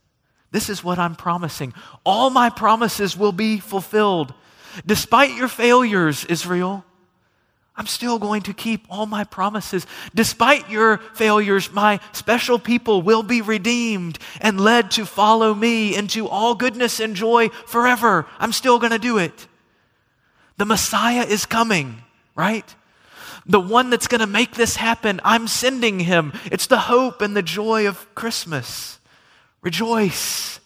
This 0.52 0.69
is 0.69 0.85
what 0.85 1.00
I'm 1.00 1.17
promising. 1.17 1.75
All 2.05 2.31
my 2.31 2.50
promises 2.50 3.17
will 3.17 3.33
be 3.33 3.59
fulfilled. 3.59 4.33
Despite 4.87 5.35
your 5.35 5.49
failures, 5.49 6.25
Israel, 6.26 6.85
I'm 7.75 7.87
still 7.87 8.19
going 8.19 8.43
to 8.43 8.52
keep 8.52 8.87
all 8.91 9.07
my 9.07 9.25
promises. 9.25 9.87
Despite 10.14 10.69
your 10.69 10.99
failures, 11.14 11.73
my 11.73 12.00
special 12.12 12.59
people 12.59 13.00
will 13.00 13.23
be 13.23 13.41
redeemed 13.41 14.19
and 14.41 14.61
led 14.61 14.91
to 14.93 15.07
follow 15.07 15.55
me 15.55 15.97
into 15.97 16.29
all 16.29 16.55
goodness 16.55 17.00
and 17.00 17.17
joy 17.17 17.49
forever. 17.49 18.26
I'm 18.38 18.52
still 18.52 18.79
going 18.79 18.93
to 18.93 18.99
do 18.99 19.17
it. 19.17 19.47
The 20.59 20.67
Messiah 20.67 21.25
is 21.25 21.47
coming, 21.47 22.02
right? 22.37 22.75
The 23.47 23.61
one 23.61 23.88
that's 23.88 24.07
going 24.07 24.21
to 24.21 24.26
make 24.26 24.52
this 24.52 24.76
happen, 24.76 25.21
I'm 25.25 25.49
sending 25.49 26.00
him. 26.00 26.33
It's 26.45 26.67
the 26.67 26.79
hope 26.79 27.23
and 27.23 27.35
the 27.35 27.43
joy 27.43 27.88
of 27.88 28.14
Christmas. 28.14 29.00
Rejoice. 29.62 30.61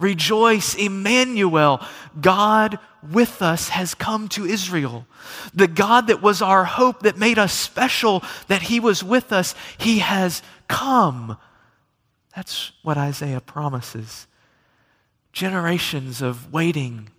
Rejoice, 0.00 0.74
Emmanuel. 0.74 1.86
God 2.20 2.78
with 3.12 3.42
us 3.42 3.68
has 3.68 3.94
come 3.94 4.28
to 4.30 4.44
Israel. 4.44 5.06
The 5.54 5.68
God 5.68 6.08
that 6.08 6.22
was 6.22 6.42
our 6.42 6.64
hope, 6.64 7.00
that 7.02 7.18
made 7.18 7.38
us 7.38 7.52
special, 7.52 8.22
that 8.48 8.62
He 8.62 8.80
was 8.80 9.04
with 9.04 9.32
us, 9.32 9.54
He 9.78 10.00
has 10.00 10.42
come. 10.68 11.36
That's 12.34 12.72
what 12.82 12.96
Isaiah 12.96 13.40
promises. 13.40 14.26
Generations 15.32 16.22
of 16.22 16.52
waiting, 16.52 17.10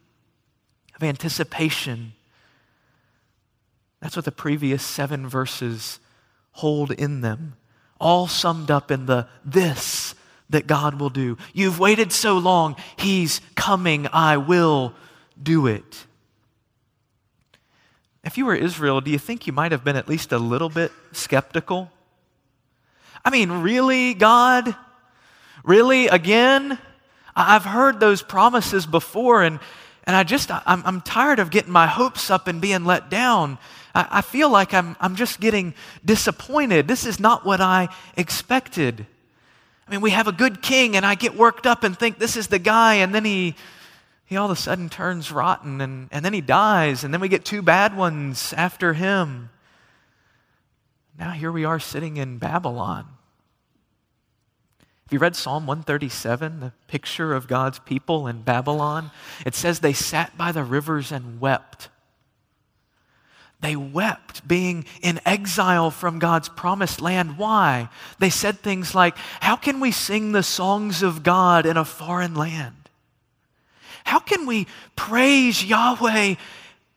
of 0.96 1.04
anticipation. 1.04 2.14
That's 4.02 4.16
what 4.16 4.26
the 4.26 4.32
previous 4.32 4.84
seven 4.84 5.28
verses 5.28 6.00
hold 6.54 6.92
in 6.92 7.22
them, 7.22 7.56
all 8.00 8.28
summed 8.28 8.72
up 8.72 8.90
in 8.92 9.06
the 9.06 9.28
this 9.46 10.16
that 10.52 10.68
God 10.68 11.00
will 11.00 11.10
do. 11.10 11.38
You've 11.54 11.80
waited 11.80 12.12
so 12.12 12.38
long, 12.38 12.76
He's 12.98 13.42
coming, 13.56 14.08
I 14.14 14.38
will 14.38 14.94
do 15.42 15.68
it. 15.68 16.06
If 18.24 18.38
you 18.38 18.46
were 18.46 18.56
Israel, 18.56 19.02
do 19.02 19.10
you 19.10 19.18
think 19.18 19.48
you 19.48 19.54
might 19.54 19.72
have 19.72 19.84
been 19.84 19.96
at 19.96 20.08
least 20.08 20.32
a 20.32 20.38
little 20.38 20.70
bit 20.70 20.92
skeptical? 21.12 21.92
I 23.26 23.32
mean, 23.32 23.52
really, 23.52 24.14
God? 24.14 24.76
Really, 25.64 26.08
again? 26.08 26.78
I've 27.36 27.66
heard 27.66 28.00
those 28.00 28.22
promises 28.22 28.86
before, 28.86 29.42
and, 29.42 29.60
and 30.04 30.16
I 30.16 30.24
just, 30.24 30.52
I'm, 30.52 30.84
I'm 30.86 31.02
tired 31.02 31.40
of 31.40 31.50
getting 31.50 31.72
my 31.72 31.88
hopes 31.88 32.30
up 32.30 32.48
and 32.48 32.62
being 32.62 32.86
let 32.86 33.10
down. 33.10 33.58
I, 33.96 34.08
I 34.12 34.22
feel 34.22 34.50
like 34.50 34.74
I'm, 34.74 34.96
I'm 35.00 35.16
just 35.16 35.40
getting 35.40 35.74
disappointed. 36.06 36.88
This 36.88 37.06
is 37.06 37.20
not 37.20 37.46
what 37.46 37.62
I 37.62 37.90
expected. 38.18 39.08
I 39.92 39.96
mean, 39.96 40.02
we 40.02 40.12
have 40.12 40.30
a 40.30 40.32
good 40.32 40.62
king, 40.62 40.96
and 40.96 41.06
I 41.06 41.16
get 41.16 41.36
worked 41.36 41.68
up 41.68 41.84
and 41.84 42.00
think 42.00 42.18
this 42.18 42.38
is 42.38 42.48
the 42.48 42.60
guy, 42.60 42.96
and 42.96 43.14
then 43.14 43.26
he, 43.26 43.56
he 44.24 44.38
all 44.38 44.50
of 44.50 44.58
a 44.58 44.62
sudden 44.62 44.88
turns 44.88 45.34
rotten, 45.34 45.82
and, 45.82 46.08
and 46.14 46.24
then 46.24 46.32
he 46.32 46.40
dies, 46.40 47.04
and 47.04 47.14
then 47.14 47.20
we 47.20 47.28
get 47.28 47.44
two 47.44 47.62
bad 47.62 47.98
ones 47.98 48.54
after 48.56 48.94
him. 48.94 49.50
Now 51.20 51.32
here 51.32 51.52
we 51.52 51.66
are 51.66 51.78
sitting 51.78 52.16
in 52.16 52.38
Babylon. 52.38 53.04
Have 54.80 55.12
you 55.12 55.20
read 55.20 55.36
Psalm 55.36 55.68
137, 55.68 56.62
the 56.62 56.72
picture 56.88 57.34
of 57.34 57.50
God's 57.50 57.80
people 57.80 58.28
in 58.28 58.44
Babylon? 58.44 59.12
It 59.46 59.56
says 59.56 59.82
they 59.82 59.92
sat 59.92 60.38
by 60.38 60.54
the 60.54 60.64
rivers 60.64 61.12
and 61.12 61.42
wept. 61.42 61.90
They 63.62 63.76
wept 63.76 64.48
being 64.48 64.86
in 65.02 65.22
exile 65.24 65.92
from 65.92 66.18
God's 66.18 66.50
promised 66.50 67.00
land. 67.00 67.38
Why? 67.38 67.90
They 68.18 68.32
said 68.32 68.60
things 68.60 68.96
like, 68.96 69.16
How 69.40 69.56
can 69.56 69.80
we 69.80 69.92
sing 69.92 70.32
the 70.32 70.44
songs 70.44 71.04
of 71.04 71.22
God 71.22 71.68
in 71.68 71.78
a 71.78 71.86
foreign 71.86 72.34
land? 72.34 72.76
How 74.04 74.18
can 74.18 74.48
we 74.48 74.66
praise 74.96 75.64
Yahweh 75.64 76.36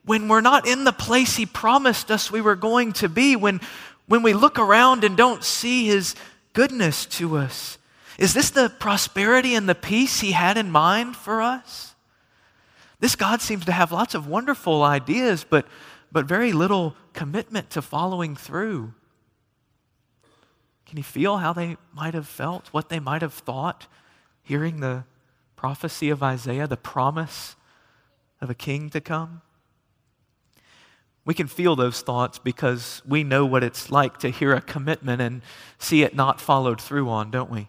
when 0.06 0.28
we're 0.28 0.40
not 0.40 0.66
in 0.66 0.84
the 0.84 0.92
place 0.92 1.36
He 1.36 1.44
promised 1.44 2.10
us 2.10 2.32
we 2.32 2.40
were 2.40 2.56
going 2.56 2.94
to 2.94 3.10
be? 3.10 3.36
When, 3.36 3.60
when 4.06 4.22
we 4.22 4.32
look 4.32 4.58
around 4.58 5.04
and 5.04 5.18
don't 5.18 5.44
see 5.44 5.86
His 5.86 6.14
goodness 6.54 7.04
to 7.06 7.36
us? 7.36 7.76
Is 8.18 8.32
this 8.32 8.48
the 8.50 8.70
prosperity 8.70 9.54
and 9.54 9.68
the 9.68 9.74
peace 9.74 10.20
He 10.20 10.32
had 10.32 10.56
in 10.56 10.70
mind 10.70 11.14
for 11.14 11.42
us? 11.42 11.94
This 13.00 13.16
God 13.16 13.42
seems 13.42 13.66
to 13.66 13.72
have 13.72 13.92
lots 13.92 14.14
of 14.14 14.26
wonderful 14.26 14.82
ideas, 14.82 15.44
but 15.44 15.66
but 16.14 16.26
very 16.26 16.52
little 16.52 16.94
commitment 17.12 17.70
to 17.70 17.82
following 17.82 18.36
through. 18.36 18.94
Can 20.86 20.96
you 20.96 21.02
feel 21.02 21.38
how 21.38 21.52
they 21.52 21.76
might 21.92 22.14
have 22.14 22.28
felt, 22.28 22.68
what 22.68 22.88
they 22.88 23.00
might 23.00 23.20
have 23.20 23.34
thought, 23.34 23.88
hearing 24.44 24.78
the 24.78 25.02
prophecy 25.56 26.10
of 26.10 26.22
Isaiah, 26.22 26.68
the 26.68 26.76
promise 26.76 27.56
of 28.40 28.48
a 28.48 28.54
king 28.54 28.90
to 28.90 29.00
come? 29.00 29.42
We 31.24 31.34
can 31.34 31.48
feel 31.48 31.74
those 31.74 32.00
thoughts 32.00 32.38
because 32.38 33.02
we 33.04 33.24
know 33.24 33.44
what 33.44 33.64
it's 33.64 33.90
like 33.90 34.18
to 34.18 34.28
hear 34.28 34.54
a 34.54 34.60
commitment 34.60 35.20
and 35.20 35.42
see 35.78 36.04
it 36.04 36.14
not 36.14 36.40
followed 36.40 36.80
through 36.80 37.08
on, 37.08 37.32
don't 37.32 37.50
we? 37.50 37.68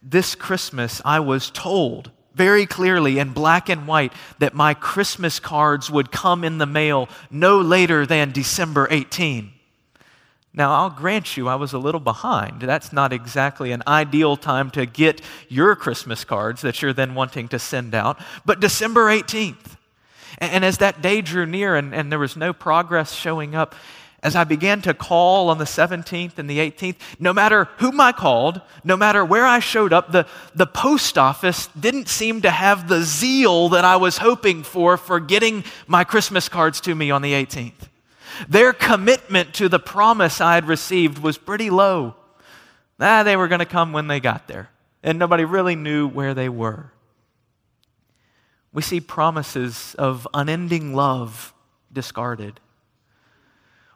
This 0.00 0.36
Christmas, 0.36 1.02
I 1.04 1.18
was 1.18 1.50
told 1.50 2.12
very 2.34 2.66
clearly 2.66 3.18
in 3.18 3.32
black 3.32 3.68
and 3.68 3.86
white 3.86 4.12
that 4.38 4.54
my 4.54 4.74
Christmas 4.74 5.38
cards 5.40 5.90
would 5.90 6.10
come 6.10 6.44
in 6.44 6.58
the 6.58 6.66
mail 6.66 7.08
no 7.30 7.60
later 7.60 8.06
than 8.06 8.32
December 8.32 8.88
18. 8.90 9.52
Now, 10.54 10.74
I'll 10.74 10.90
grant 10.90 11.36
you, 11.36 11.48
I 11.48 11.54
was 11.54 11.72
a 11.72 11.78
little 11.78 12.00
behind. 12.00 12.60
That's 12.60 12.92
not 12.92 13.12
exactly 13.12 13.72
an 13.72 13.82
ideal 13.86 14.36
time 14.36 14.70
to 14.72 14.84
get 14.84 15.22
your 15.48 15.74
Christmas 15.74 16.24
cards 16.24 16.60
that 16.60 16.82
you're 16.82 16.92
then 16.92 17.14
wanting 17.14 17.48
to 17.48 17.58
send 17.58 17.94
out, 17.94 18.20
but 18.44 18.60
December 18.60 19.06
18th. 19.06 19.76
And, 20.38 20.64
as 20.64 20.78
that 20.78 21.02
day 21.02 21.20
drew 21.20 21.46
near 21.46 21.76
and, 21.76 21.94
and 21.94 22.10
there 22.10 22.18
was 22.18 22.36
no 22.36 22.52
progress 22.52 23.12
showing 23.12 23.54
up, 23.54 23.74
as 24.22 24.36
I 24.36 24.44
began 24.44 24.80
to 24.82 24.94
call 24.94 25.48
on 25.48 25.58
the 25.58 25.64
17th 25.64 26.38
and 26.38 26.48
the 26.48 26.58
18th, 26.58 26.96
no 27.18 27.32
matter 27.32 27.64
whom 27.78 28.00
I 28.00 28.12
called, 28.12 28.60
no 28.84 28.96
matter 28.96 29.24
where 29.24 29.44
I 29.44 29.58
showed 29.58 29.92
up, 29.92 30.12
the, 30.12 30.26
the 30.54 30.66
post 30.66 31.18
office 31.18 31.66
didn't 31.78 32.08
seem 32.08 32.42
to 32.42 32.50
have 32.50 32.88
the 32.88 33.02
zeal 33.02 33.70
that 33.70 33.84
I 33.84 33.96
was 33.96 34.18
hoping 34.18 34.62
for 34.62 34.96
for 34.96 35.18
getting 35.18 35.64
my 35.88 36.04
Christmas 36.04 36.48
cards 36.48 36.80
to 36.82 36.94
me 36.94 37.10
on 37.10 37.22
the 37.22 37.32
18th. 37.32 37.88
Their 38.48 38.72
commitment 38.72 39.54
to 39.54 39.68
the 39.68 39.80
promise 39.80 40.40
I 40.40 40.54
had 40.54 40.66
received 40.66 41.18
was 41.18 41.36
pretty 41.36 41.68
low. 41.68 42.14
Ah, 43.00 43.24
they 43.24 43.36
were 43.36 43.48
going 43.48 43.58
to 43.58 43.66
come 43.66 43.92
when 43.92 44.06
they 44.06 44.20
got 44.20 44.46
there, 44.46 44.70
and 45.02 45.18
nobody 45.18 45.44
really 45.44 45.74
knew 45.74 46.06
where 46.06 46.32
they 46.32 46.48
were. 46.48 46.92
We 48.72 48.82
see 48.82 49.00
promises 49.00 49.96
of 49.98 50.28
unending 50.32 50.94
love 50.94 51.52
discarded 51.92 52.60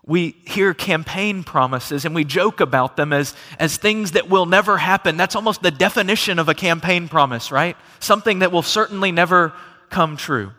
we 0.06 0.36
hear 0.46 0.72
campaign 0.72 1.42
promises 1.42 2.04
and 2.04 2.14
we 2.14 2.25
joke 2.25 2.60
about 2.60 2.96
them 2.96 3.12
as, 3.12 3.34
as 3.58 3.76
things 3.76 4.12
that 4.12 4.28
will 4.28 4.46
never 4.46 4.78
happen. 4.78 5.16
That's 5.16 5.34
almost 5.34 5.62
the 5.62 5.72
definition 5.72 6.38
of 6.38 6.48
a 6.48 6.54
campaign 6.54 7.08
promise, 7.08 7.50
right? 7.50 7.76
Something 7.98 8.38
that 8.38 8.52
will 8.52 8.62
certainly 8.62 9.10
never 9.10 9.52
come 9.90 10.16
true. 10.16 10.52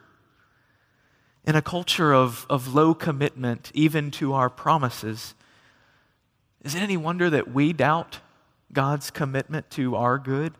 In 1.45 1.55
a 1.55 1.61
culture 1.61 2.13
of, 2.13 2.45
of 2.49 2.73
low 2.75 2.93
commitment, 2.93 3.71
even 3.73 4.11
to 4.11 4.33
our 4.33 4.49
promises, 4.49 5.33
is 6.63 6.75
it 6.75 6.79
any 6.79 6.97
wonder 6.97 7.29
that 7.29 7.49
we 7.49 7.71
doubt 7.71 8.19
God's 8.73 9.09
commitment 9.09 9.69
to 9.71 9.95
our 9.95 10.17
good? 10.17 10.53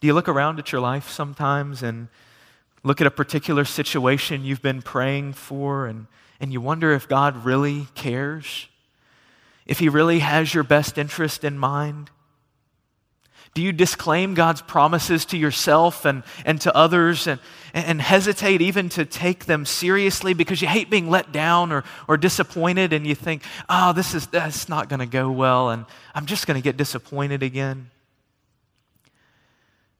Do 0.00 0.06
you 0.06 0.12
look 0.12 0.28
around 0.28 0.58
at 0.58 0.70
your 0.70 0.82
life 0.82 1.08
sometimes 1.08 1.82
and 1.82 2.08
look 2.82 3.00
at 3.00 3.06
a 3.06 3.10
particular 3.10 3.64
situation 3.64 4.44
you've 4.44 4.62
been 4.62 4.82
praying 4.82 5.34
for 5.34 5.86
and, 5.86 6.06
and 6.40 6.52
you 6.52 6.60
wonder 6.60 6.92
if 6.92 7.08
God 7.08 7.44
really 7.44 7.86
cares, 7.94 8.68
if 9.66 9.78
He 9.78 9.88
really 9.88 10.18
has 10.18 10.52
your 10.52 10.64
best 10.64 10.98
interest 10.98 11.44
in 11.44 11.58
mind? 11.58 12.10
Do 13.54 13.60
you 13.60 13.72
disclaim 13.72 14.32
God's 14.32 14.62
promises 14.62 15.26
to 15.26 15.36
yourself 15.36 16.06
and, 16.06 16.22
and 16.46 16.58
to 16.62 16.74
others 16.74 17.26
and, 17.26 17.38
and 17.74 18.00
hesitate 18.00 18.62
even 18.62 18.88
to 18.90 19.04
take 19.04 19.44
them 19.44 19.66
seriously 19.66 20.32
because 20.32 20.62
you 20.62 20.68
hate 20.68 20.88
being 20.88 21.10
let 21.10 21.32
down 21.32 21.70
or, 21.70 21.84
or 22.08 22.16
disappointed 22.16 22.94
and 22.94 23.06
you 23.06 23.14
think, 23.14 23.42
oh, 23.68 23.92
this 23.92 24.14
is 24.14 24.26
that's 24.28 24.70
not 24.70 24.88
going 24.88 25.00
to 25.00 25.06
go 25.06 25.30
well 25.30 25.68
and 25.68 25.84
I'm 26.14 26.24
just 26.24 26.46
going 26.46 26.54
to 26.54 26.64
get 26.64 26.78
disappointed 26.78 27.42
again? 27.42 27.90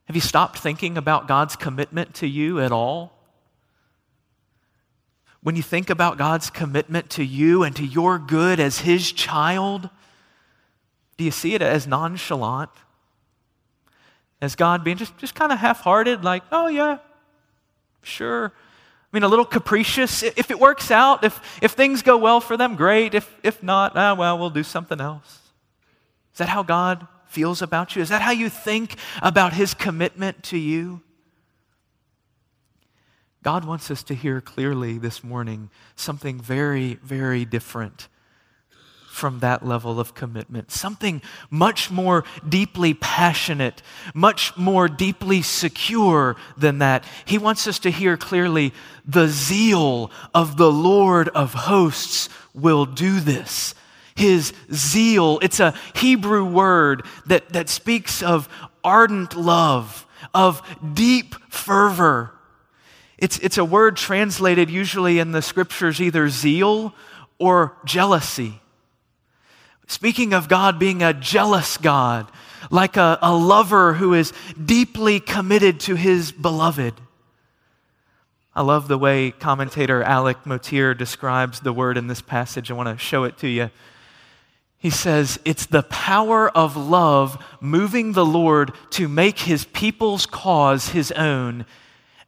Have 0.06 0.16
you 0.16 0.22
stopped 0.22 0.58
thinking 0.58 0.98
about 0.98 1.28
God's 1.28 1.56
commitment 1.56 2.14
to 2.16 2.26
you 2.26 2.60
at 2.60 2.72
all? 2.72 3.12
When 5.42 5.56
you 5.56 5.62
think 5.62 5.90
about 5.90 6.18
God's 6.18 6.50
commitment 6.50 7.10
to 7.10 7.24
you 7.24 7.62
and 7.62 7.74
to 7.76 7.84
your 7.84 8.18
good 8.18 8.60
as 8.60 8.80
His 8.80 9.10
child, 9.10 9.90
do 11.16 11.24
you 11.24 11.30
see 11.30 11.54
it 11.54 11.62
as 11.62 11.86
nonchalant? 11.86 12.70
As 14.40 14.56
God 14.56 14.84
being 14.84 14.96
just, 14.96 15.16
just 15.18 15.34
kind 15.34 15.52
of 15.52 15.58
half 15.58 15.80
hearted, 15.80 16.24
like, 16.24 16.42
oh, 16.50 16.66
yeah, 16.68 16.98
sure. 18.02 18.52
I 19.12 19.16
mean, 19.16 19.22
a 19.22 19.28
little 19.28 19.44
capricious. 19.44 20.22
If 20.22 20.50
it 20.50 20.58
works 20.58 20.90
out, 20.90 21.22
if, 21.22 21.60
if 21.62 21.72
things 21.72 22.02
go 22.02 22.16
well 22.16 22.40
for 22.40 22.56
them, 22.56 22.76
great. 22.76 23.14
If, 23.14 23.32
if 23.42 23.62
not, 23.62 23.92
ah, 23.94 24.14
well, 24.14 24.38
we'll 24.38 24.50
do 24.50 24.62
something 24.62 25.00
else. 25.00 25.40
Is 26.32 26.38
that 26.38 26.48
how 26.48 26.62
God 26.62 27.06
feels 27.32 27.62
about 27.62 27.96
you? 27.96 28.02
Is 28.02 28.10
that 28.10 28.22
how 28.22 28.30
you 28.30 28.48
think 28.48 28.96
about 29.22 29.54
His 29.54 29.72
commitment 29.74 30.42
to 30.44 30.58
you? 30.58 31.00
God 33.42 33.64
wants 33.64 33.90
us 33.90 34.02
to 34.04 34.14
hear 34.14 34.40
clearly 34.40 34.98
this 34.98 35.24
morning 35.24 35.70
something 35.96 36.40
very, 36.40 36.94
very 37.02 37.44
different 37.44 38.08
from 39.10 39.40
that 39.40 39.66
level 39.66 39.98
of 39.98 40.14
commitment. 40.14 40.70
Something 40.70 41.20
much 41.50 41.90
more 41.90 42.24
deeply 42.48 42.94
passionate, 42.94 43.82
much 44.14 44.56
more 44.56 44.88
deeply 44.88 45.42
secure 45.42 46.36
than 46.56 46.78
that. 46.78 47.04
He 47.24 47.36
wants 47.36 47.66
us 47.66 47.78
to 47.80 47.90
hear 47.90 48.16
clearly 48.16 48.72
the 49.04 49.28
zeal 49.28 50.10
of 50.34 50.56
the 50.56 50.70
Lord 50.70 51.28
of 51.30 51.52
hosts 51.54 52.28
will 52.54 52.86
do 52.86 53.20
this. 53.20 53.74
His 54.14 54.52
zeal, 54.72 55.38
it's 55.42 55.60
a 55.60 55.74
Hebrew 55.94 56.44
word 56.44 57.04
that, 57.26 57.50
that 57.50 57.68
speaks 57.68 58.22
of 58.22 58.48
ardent 58.84 59.36
love, 59.36 60.06
of 60.34 60.62
deep 60.94 61.34
fervor 61.50 62.32
it's, 63.22 63.38
it's 63.38 63.56
a 63.56 63.64
word 63.64 63.96
translated 63.96 64.68
usually 64.68 65.20
in 65.20 65.30
the 65.30 65.42
scriptures 65.42 66.00
either 66.00 66.28
zeal 66.28 66.92
or 67.38 67.76
jealousy. 67.84 68.60
Speaking 69.86 70.34
of 70.34 70.48
God 70.48 70.80
being 70.80 71.04
a 71.04 71.14
jealous 71.14 71.76
God, 71.76 72.28
like 72.68 72.96
a, 72.96 73.20
a 73.22 73.32
lover 73.32 73.92
who 73.92 74.12
is 74.12 74.32
deeply 74.64 75.20
committed 75.20 75.78
to 75.80 75.94
his 75.94 76.32
beloved. 76.32 76.94
I 78.56 78.62
love 78.62 78.88
the 78.88 78.98
way 78.98 79.30
commentator 79.30 80.02
Alec 80.02 80.44
Motyer 80.44 80.92
describes 80.92 81.60
the 81.60 81.72
word 81.72 81.96
in 81.96 82.08
this 82.08 82.20
passage. 82.20 82.72
I 82.72 82.74
want 82.74 82.88
to 82.88 82.98
show 82.98 83.22
it 83.22 83.38
to 83.38 83.48
you. 83.48 83.70
He 84.82 84.90
says, 84.90 85.38
It's 85.44 85.66
the 85.66 85.84
power 85.84 86.50
of 86.50 86.76
love 86.76 87.42
moving 87.60 88.12
the 88.12 88.26
Lord 88.26 88.72
to 88.90 89.06
make 89.06 89.38
his 89.38 89.64
people's 89.66 90.26
cause 90.26 90.88
his 90.88 91.12
own 91.12 91.66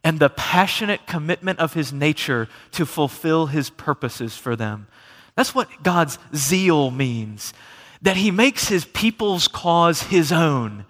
and 0.05 0.19
the 0.19 0.29
passionate 0.29 1.05
commitment 1.05 1.59
of 1.59 1.73
his 1.73 1.91
nature 1.91 2.47
to 2.71 2.85
fulfill 2.85 3.47
his 3.47 3.69
purposes 3.69 4.37
for 4.37 4.55
them. 4.55 4.87
That's 5.35 5.53
what 5.53 5.83
God's 5.83 6.17
zeal 6.33 6.91
means. 6.91 7.53
That 8.01 8.15
he 8.15 8.31
makes 8.31 8.69
his 8.69 8.85
people's 8.85 9.49
cause 9.49 10.03
his 10.03 10.31
own. 10.31 10.85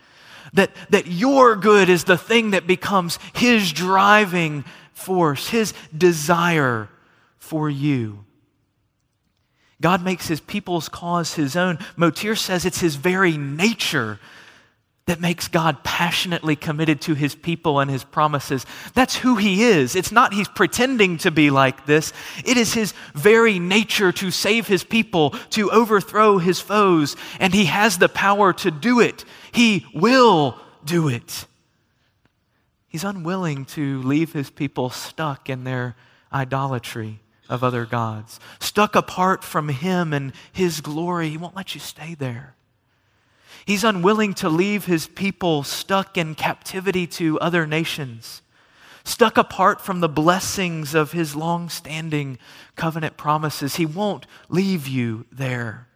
That, 0.53 0.69
that 0.91 1.07
your 1.07 1.55
good 1.55 1.89
is 1.89 2.03
the 2.03 2.17
thing 2.17 2.51
that 2.51 2.67
becomes 2.67 3.17
his 3.33 3.71
driving 3.71 4.65
force, 4.93 5.49
his 5.49 5.73
desire 5.97 6.89
for 7.39 7.71
you. 7.71 8.23
God 9.81 10.03
makes 10.03 10.27
his 10.27 10.39
people's 10.39 10.89
cause 10.89 11.33
his 11.33 11.55
own. 11.55 11.79
Motyer 11.97 12.35
says 12.35 12.65
it's 12.65 12.79
his 12.79 12.95
very 12.95 13.37
nature 13.37 14.19
that 15.05 15.19
makes 15.19 15.47
God 15.47 15.83
passionately 15.83 16.55
committed 16.55 17.01
to 17.01 17.13
his 17.13 17.35
people 17.35 17.79
and 17.79 17.91
his 17.91 18.03
promises. 18.03 18.65
That's 18.95 19.15
who 19.15 19.35
he 19.35 19.63
is. 19.63 19.95
It's 19.95 20.11
not 20.11 20.33
he's 20.33 20.47
pretending 20.47 21.17
to 21.19 21.29
be 21.29 21.51
like 21.51 21.85
this. 21.85 22.11
It 22.43 22.57
is 22.57 22.73
his 22.73 22.93
very 23.13 23.59
nature 23.59 24.11
to 24.13 24.31
save 24.31 24.67
his 24.67 24.83
people, 24.83 25.31
to 25.51 25.69
overthrow 25.69 26.39
his 26.39 26.59
foes, 26.59 27.15
and 27.39 27.53
he 27.53 27.65
has 27.65 27.99
the 27.99 28.09
power 28.09 28.51
to 28.53 28.71
do 28.71 28.99
it. 28.99 29.25
He 29.51 29.85
will 29.93 30.59
do 30.83 31.07
it. 31.07 31.45
He's 32.87 33.03
unwilling 33.03 33.65
to 33.65 34.01
leave 34.01 34.33
his 34.33 34.49
people 34.49 34.89
stuck 34.89 35.49
in 35.49 35.65
their 35.65 35.95
idolatry 36.33 37.19
of 37.49 37.63
other 37.63 37.85
gods, 37.85 38.39
stuck 38.59 38.95
apart 38.95 39.43
from 39.43 39.69
him 39.69 40.13
and 40.13 40.33
his 40.51 40.81
glory. 40.81 41.29
He 41.29 41.37
won't 41.37 41.55
let 41.55 41.73
you 41.75 41.81
stay 41.81 42.15
there. 42.15 42.55
He's 43.65 43.83
unwilling 43.83 44.33
to 44.35 44.49
leave 44.49 44.85
his 44.85 45.07
people 45.07 45.63
stuck 45.63 46.17
in 46.17 46.35
captivity 46.35 47.07
to 47.07 47.39
other 47.39 47.65
nations, 47.65 48.41
stuck 49.03 49.37
apart 49.37 49.81
from 49.81 49.99
the 50.01 50.09
blessings 50.09 50.93
of 50.93 51.13
his 51.13 51.35
long 51.35 51.69
standing 51.69 52.37
covenant 52.75 53.17
promises. 53.17 53.75
He 53.77 53.85
won't 53.85 54.27
leave 54.49 54.87
you 54.87 55.25
there. 55.31 55.87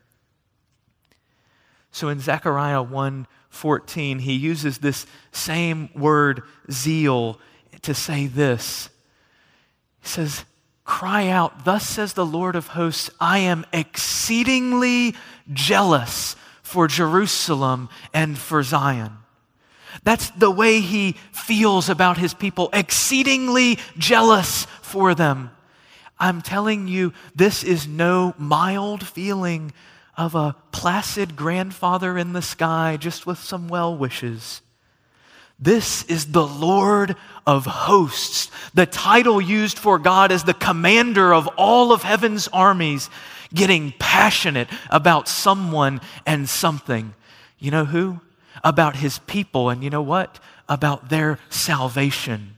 So 1.91 2.09
in 2.09 2.19
Zechariah 2.19 2.83
1:14, 2.83 4.19
he 4.19 4.33
uses 4.33 4.79
this 4.79 5.05
same 5.31 5.89
word 5.93 6.43
zeal 6.71 7.39
to 7.81 7.93
say 7.93 8.27
this. 8.27 8.89
He 10.01 10.07
says, 10.07 10.45
Cry 10.89 11.27
out, 11.27 11.65
thus 11.65 11.87
says 11.87 12.13
the 12.13 12.25
Lord 12.25 12.55
of 12.55 12.69
hosts, 12.69 13.11
I 13.19 13.37
am 13.37 13.63
exceedingly 13.71 15.13
jealous 15.53 16.35
for 16.63 16.87
Jerusalem 16.87 17.89
and 18.11 18.35
for 18.35 18.63
Zion. 18.63 19.13
That's 20.03 20.31
the 20.31 20.49
way 20.49 20.79
he 20.79 21.11
feels 21.31 21.89
about 21.89 22.17
his 22.17 22.33
people, 22.33 22.71
exceedingly 22.73 23.77
jealous 23.99 24.65
for 24.81 25.13
them. 25.13 25.51
I'm 26.17 26.41
telling 26.41 26.87
you, 26.87 27.13
this 27.35 27.63
is 27.63 27.87
no 27.87 28.33
mild 28.39 29.05
feeling 29.05 29.71
of 30.17 30.33
a 30.33 30.55
placid 30.71 31.35
grandfather 31.35 32.17
in 32.17 32.33
the 32.33 32.41
sky 32.41 32.97
just 32.99 33.27
with 33.27 33.37
some 33.37 33.67
well 33.67 33.95
wishes. 33.95 34.63
This 35.59 36.03
is 36.05 36.31
the 36.31 36.45
Lord 36.45 37.15
of 37.45 37.65
hosts, 37.65 38.49
the 38.73 38.85
title 38.85 39.41
used 39.41 39.77
for 39.77 39.99
God 39.99 40.31
as 40.31 40.43
the 40.43 40.53
commander 40.53 41.33
of 41.33 41.47
all 41.57 41.91
of 41.91 42.03
heaven's 42.03 42.47
armies 42.49 43.09
getting 43.53 43.93
passionate 43.99 44.69
about 44.89 45.27
someone 45.27 45.99
and 46.25 46.47
something. 46.47 47.13
You 47.57 47.71
know 47.71 47.85
who? 47.85 48.21
About 48.63 48.97
his 48.97 49.19
people. 49.19 49.69
And 49.69 49.83
you 49.83 49.89
know 49.89 50.01
what? 50.01 50.39
About 50.69 51.09
their 51.09 51.39
salvation. 51.49 52.55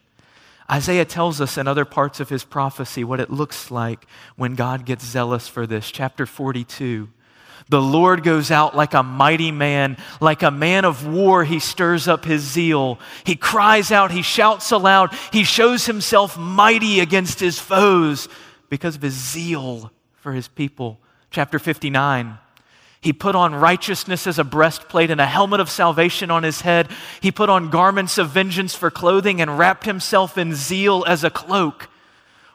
Isaiah 0.70 1.06
tells 1.06 1.42
us 1.42 1.58
in 1.58 1.68
other 1.68 1.86
parts 1.86 2.20
of 2.20 2.30
his 2.30 2.44
prophecy 2.44 3.04
what 3.04 3.20
it 3.20 3.30
looks 3.30 3.72
like 3.72 4.06
when 4.36 4.56
God 4.56 4.86
gets 4.86 5.06
zealous 5.06 5.48
for 5.48 5.66
this. 5.66 5.90
Chapter 5.92 6.26
42. 6.26 7.10
The 7.72 7.82
Lord 7.82 8.24
goes 8.24 8.52
out 8.52 8.76
like 8.76 8.94
a 8.94 9.02
mighty 9.02 9.50
man, 9.50 9.96
like 10.20 10.44
a 10.44 10.52
man 10.52 10.84
of 10.84 11.08
war. 11.08 11.46
He 11.46 11.60
stirs 11.60 12.06
up 12.06 12.26
his 12.26 12.42
zeal. 12.42 13.00
He 13.26 13.38
cries 13.38 13.94
out, 13.94 14.12
he 14.12 14.24
shouts 14.24 14.72
aloud, 14.72 15.16
he 15.32 15.46
shows 15.46 15.86
himself 15.86 16.38
mighty 16.38 17.00
against 17.00 17.40
his 17.40 17.60
foes 17.60 18.28
because 18.70 18.98
of 18.98 19.02
his 19.02 19.14
zeal 19.14 19.90
for 20.16 20.34
his 20.34 20.50
people. 20.50 21.00
Chapter 21.30 21.60
59. 21.60 22.38
He 23.00 23.14
put 23.14 23.38
on 23.38 23.56
righteousness 23.56 24.28
as 24.28 24.38
a 24.38 24.44
breastplate 24.44 25.10
and 25.10 25.22
a 25.22 25.26
helmet 25.26 25.62
of 25.62 25.70
salvation 25.70 26.30
on 26.30 26.44
his 26.44 26.60
head. 26.60 26.90
He 27.22 27.32
put 27.32 27.50
on 27.50 27.70
garments 27.70 28.18
of 28.18 28.32
vengeance 28.32 28.76
for 28.76 28.92
clothing 28.92 29.40
and 29.40 29.58
wrapped 29.58 29.86
himself 29.86 30.38
in 30.38 30.56
zeal 30.56 31.06
as 31.08 31.24
a 31.24 31.30
cloak. 31.30 31.88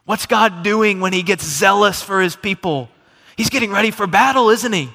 What's 0.04 0.26
God 0.26 0.62
doing 0.62 1.00
when 1.00 1.14
he 1.14 1.22
gets 1.22 1.42
zealous 1.42 2.02
for 2.02 2.20
his 2.20 2.36
people? 2.36 2.90
He's 3.34 3.48
getting 3.48 3.70
ready 3.70 3.90
for 3.90 4.06
battle, 4.06 4.50
isn't 4.50 4.74
he? 4.74 4.90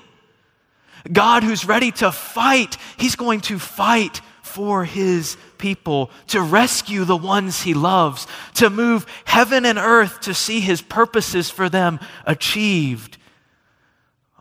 God, 1.12 1.44
who's 1.44 1.66
ready 1.66 1.92
to 1.94 2.12
fight, 2.12 2.78
he's 2.98 3.16
going 3.16 3.42
to 3.42 3.58
fight 3.60 4.22
for 4.42 4.84
his 4.84 5.38
people, 5.58 6.12
to 6.28 6.42
rescue 6.42 7.06
the 7.06 7.16
ones 7.16 7.62
he 7.62 7.74
loves, 7.74 8.28
to 8.56 8.70
move 8.70 9.06
heaven 9.26 9.66
and 9.66 9.78
earth 9.78 10.20
to 10.22 10.34
see 10.34 10.60
his 10.60 10.82
purposes 10.82 11.50
for 11.50 11.70
them 11.70 12.00
achieved. 12.26 13.18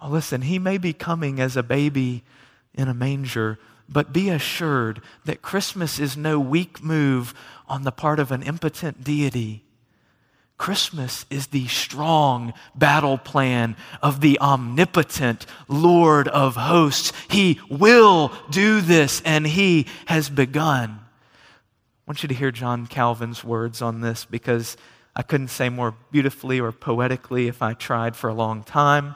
Oh, 0.02 0.08
listen, 0.08 0.42
he 0.42 0.58
may 0.58 0.78
be 0.78 0.92
coming 0.92 1.38
as 1.40 1.56
a 1.56 1.62
baby 1.62 2.24
in 2.74 2.88
a 2.88 2.94
manger, 2.94 3.58
but 3.88 4.12
be 4.12 4.30
assured 4.30 5.00
that 5.24 5.42
Christmas 5.42 5.98
is 6.00 6.16
no 6.16 6.40
weak 6.40 6.82
move 6.82 7.34
on 7.68 7.82
the 7.82 7.92
part 7.92 8.18
of 8.18 8.32
an 8.32 8.42
impotent 8.42 9.04
deity. 9.04 9.62
Christmas 10.60 11.24
is 11.30 11.46
the 11.46 11.66
strong 11.68 12.52
battle 12.74 13.16
plan 13.16 13.76
of 14.02 14.20
the 14.20 14.38
omnipotent 14.40 15.46
Lord 15.68 16.28
of 16.28 16.54
hosts. 16.54 17.14
He 17.30 17.58
will 17.70 18.30
do 18.50 18.82
this, 18.82 19.22
and 19.24 19.46
He 19.46 19.86
has 20.04 20.28
begun. 20.28 21.00
I 21.00 21.06
want 22.06 22.22
you 22.22 22.28
to 22.28 22.34
hear 22.34 22.50
John 22.50 22.86
Calvin's 22.86 23.42
words 23.42 23.80
on 23.80 24.02
this 24.02 24.26
because 24.26 24.76
I 25.16 25.22
couldn't 25.22 25.48
say 25.48 25.70
more 25.70 25.94
beautifully 26.12 26.60
or 26.60 26.72
poetically 26.72 27.48
if 27.48 27.62
I 27.62 27.72
tried 27.72 28.14
for 28.14 28.28
a 28.28 28.34
long 28.34 28.62
time. 28.62 29.14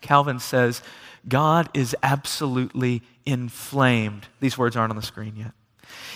Calvin 0.00 0.38
says, 0.38 0.80
God 1.28 1.68
is 1.74 1.94
absolutely 2.02 3.02
inflamed. 3.26 4.28
These 4.40 4.56
words 4.56 4.76
aren't 4.76 4.92
on 4.92 4.96
the 4.96 5.02
screen 5.02 5.36
yet. 5.36 5.52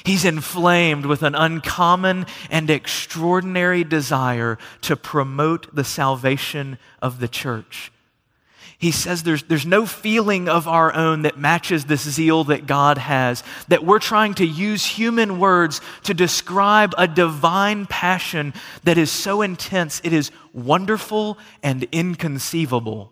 He's 0.05 0.25
inflamed 0.25 1.07
with 1.07 1.23
an 1.23 1.35
uncommon 1.35 2.27
and 2.51 2.71
extraordinary 2.71 3.85
desire 3.85 4.59
to 4.83 4.97
promote 4.97 5.75
the 5.75 5.85
salvation 5.85 6.79
of 7.03 7.21
the 7.21 7.29
church. 7.29 7.93
He 8.79 8.93
says 8.93 9.25
there's, 9.25 9.43
there's 9.43 9.67
no 9.67 9.87
feeling 9.87 10.49
of 10.49 10.69
our 10.69 10.95
own 10.95 11.23
that 11.23 11.37
matches 11.37 11.87
this 11.87 12.09
zeal 12.09 12.45
that 12.45 12.67
God 12.67 12.97
has, 12.97 13.43
that 13.67 13.85
we're 13.85 13.99
trying 13.99 14.35
to 14.35 14.47
use 14.47 14.87
human 14.87 15.41
words 15.41 15.81
to 16.05 16.15
describe 16.15 16.95
a 16.97 17.09
divine 17.09 17.87
passion 17.87 18.55
that 18.85 18.97
is 18.97 19.11
so 19.11 19.43
intense, 19.43 20.01
it 20.05 20.13
is 20.13 20.31
wonderful 20.53 21.39
and 21.61 21.89
inconceivable. 21.91 23.11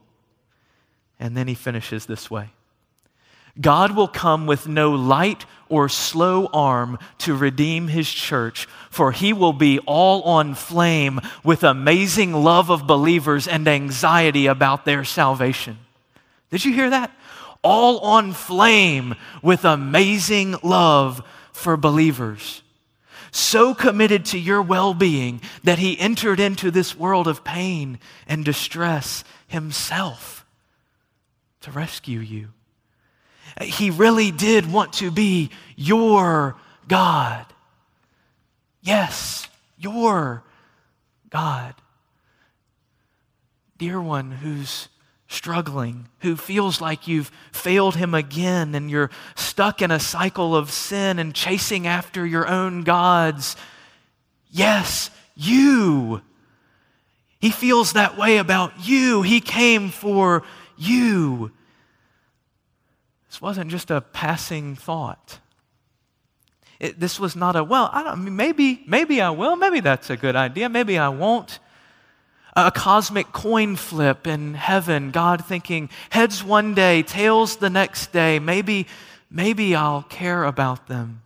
And 1.18 1.36
then 1.36 1.48
he 1.48 1.54
finishes 1.54 2.06
this 2.06 2.30
way 2.30 2.50
God 3.60 3.96
will 3.96 4.08
come 4.08 4.46
with 4.46 4.68
no 4.68 4.92
light 4.92 5.46
or 5.68 5.88
slow 5.88 6.46
arm 6.52 6.98
to 7.18 7.34
redeem 7.34 7.88
his 7.88 8.10
church, 8.10 8.66
for 8.90 9.12
he 9.12 9.32
will 9.32 9.52
be 9.52 9.78
all 9.80 10.22
on 10.22 10.54
flame 10.54 11.20
with 11.42 11.64
amazing 11.64 12.32
love 12.32 12.70
of 12.70 12.86
believers 12.86 13.48
and 13.48 13.66
anxiety 13.66 14.46
about 14.46 14.84
their 14.84 15.04
salvation. 15.04 15.78
Did 16.50 16.64
you 16.64 16.72
hear 16.72 16.90
that? 16.90 17.10
All 17.62 17.98
on 18.00 18.32
flame 18.32 19.14
with 19.42 19.64
amazing 19.64 20.56
love 20.62 21.22
for 21.52 21.76
believers. 21.76 22.62
So 23.32 23.74
committed 23.74 24.24
to 24.26 24.38
your 24.38 24.62
well 24.62 24.94
being 24.94 25.40
that 25.64 25.78
he 25.78 25.98
entered 25.98 26.40
into 26.40 26.70
this 26.70 26.96
world 26.96 27.26
of 27.26 27.44
pain 27.44 27.98
and 28.28 28.44
distress 28.44 29.24
himself 29.48 30.46
to 31.62 31.70
rescue 31.70 32.20
you. 32.20 32.48
He 33.62 33.90
really 33.90 34.30
did 34.30 34.70
want 34.70 34.94
to 34.94 35.10
be 35.10 35.50
your 35.76 36.56
God. 36.88 37.46
Yes, 38.82 39.48
your 39.78 40.44
God. 41.30 41.74
Dear 43.78 44.00
one 44.00 44.30
who's 44.30 44.88
struggling, 45.28 46.08
who 46.20 46.36
feels 46.36 46.80
like 46.80 47.08
you've 47.08 47.32
failed 47.50 47.96
him 47.96 48.14
again 48.14 48.74
and 48.74 48.90
you're 48.90 49.10
stuck 49.34 49.82
in 49.82 49.90
a 49.90 49.98
cycle 49.98 50.54
of 50.54 50.70
sin 50.70 51.18
and 51.18 51.34
chasing 51.34 51.86
after 51.86 52.24
your 52.24 52.46
own 52.46 52.84
gods. 52.84 53.56
Yes, 54.50 55.10
you. 55.34 56.22
He 57.40 57.50
feels 57.50 57.92
that 57.92 58.16
way 58.16 58.38
about 58.38 58.86
you. 58.86 59.22
He 59.22 59.40
came 59.40 59.90
for 59.90 60.42
you. 60.76 61.50
This 63.36 63.42
wasn't 63.42 63.70
just 63.70 63.90
a 63.90 64.00
passing 64.00 64.76
thought. 64.76 65.40
It, 66.80 66.98
this 66.98 67.20
was 67.20 67.36
not 67.36 67.54
a, 67.54 67.62
well, 67.62 67.90
I 67.92 68.02
don't, 68.02 68.34
maybe, 68.34 68.82
maybe 68.86 69.20
I 69.20 69.28
will, 69.28 69.56
maybe 69.56 69.80
that's 69.80 70.08
a 70.08 70.16
good 70.16 70.34
idea, 70.34 70.70
maybe 70.70 70.96
I 70.96 71.10
won't. 71.10 71.58
A 72.56 72.70
cosmic 72.70 73.32
coin 73.32 73.76
flip 73.76 74.26
in 74.26 74.54
heaven, 74.54 75.10
God 75.10 75.44
thinking, 75.44 75.90
heads 76.08 76.42
one 76.42 76.72
day, 76.72 77.02
tails 77.02 77.56
the 77.56 77.68
next 77.68 78.10
day, 78.10 78.38
maybe, 78.38 78.86
maybe 79.30 79.74
I'll 79.74 80.04
care 80.04 80.44
about 80.44 80.86
them. 80.86 81.20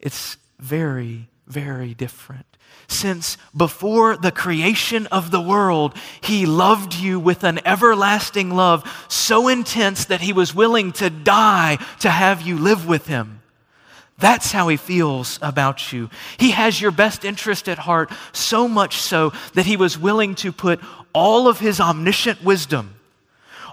It's 0.00 0.36
very, 0.58 1.28
very 1.46 1.94
different 1.94 2.55
since 2.88 3.36
before 3.56 4.16
the 4.16 4.30
creation 4.30 5.06
of 5.08 5.30
the 5.30 5.40
world, 5.40 5.94
he 6.20 6.46
loved 6.46 6.94
you 6.94 7.18
with 7.18 7.42
an 7.42 7.60
everlasting 7.66 8.50
love 8.50 9.06
so 9.08 9.48
intense 9.48 10.04
that 10.06 10.20
he 10.20 10.32
was 10.32 10.54
willing 10.54 10.92
to 10.92 11.10
die 11.10 11.78
to 12.00 12.10
have 12.10 12.42
you 12.42 12.56
live 12.56 12.86
with 12.86 13.06
him. 13.06 13.40
That's 14.18 14.52
how 14.52 14.68
he 14.68 14.76
feels 14.76 15.38
about 15.42 15.92
you. 15.92 16.08
He 16.38 16.52
has 16.52 16.80
your 16.80 16.90
best 16.90 17.24
interest 17.24 17.68
at 17.68 17.78
heart, 17.78 18.10
so 18.32 18.66
much 18.66 18.96
so 18.96 19.32
that 19.54 19.66
he 19.66 19.76
was 19.76 19.98
willing 19.98 20.34
to 20.36 20.52
put 20.52 20.80
all 21.12 21.48
of 21.48 21.58
his 21.58 21.80
omniscient 21.80 22.42
wisdom, 22.42 22.94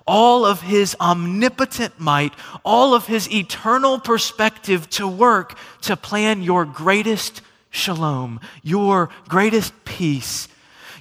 all 0.05 0.45
of 0.45 0.61
his 0.61 0.97
omnipotent 0.99 1.97
might, 1.97 2.33
all 2.65 2.93
of 2.93 3.07
his 3.07 3.31
eternal 3.31 3.99
perspective 3.99 4.89
to 4.89 5.07
work 5.07 5.57
to 5.81 5.95
plan 5.95 6.41
your 6.41 6.65
greatest 6.65 7.41
shalom, 7.73 8.39
your 8.61 9.09
greatest 9.27 9.73
peace, 9.83 10.47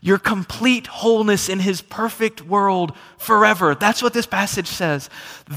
your 0.01 0.19
complete 0.19 0.89
wholeness 0.89 1.49
in 1.49 1.61
His 1.61 1.83
perfect 1.83 2.43
world 2.43 2.97
forever. 3.19 3.75
That's 3.75 4.03
what 4.03 4.15
this 4.15 4.27
passage 4.27 4.67
says. 4.67 5.09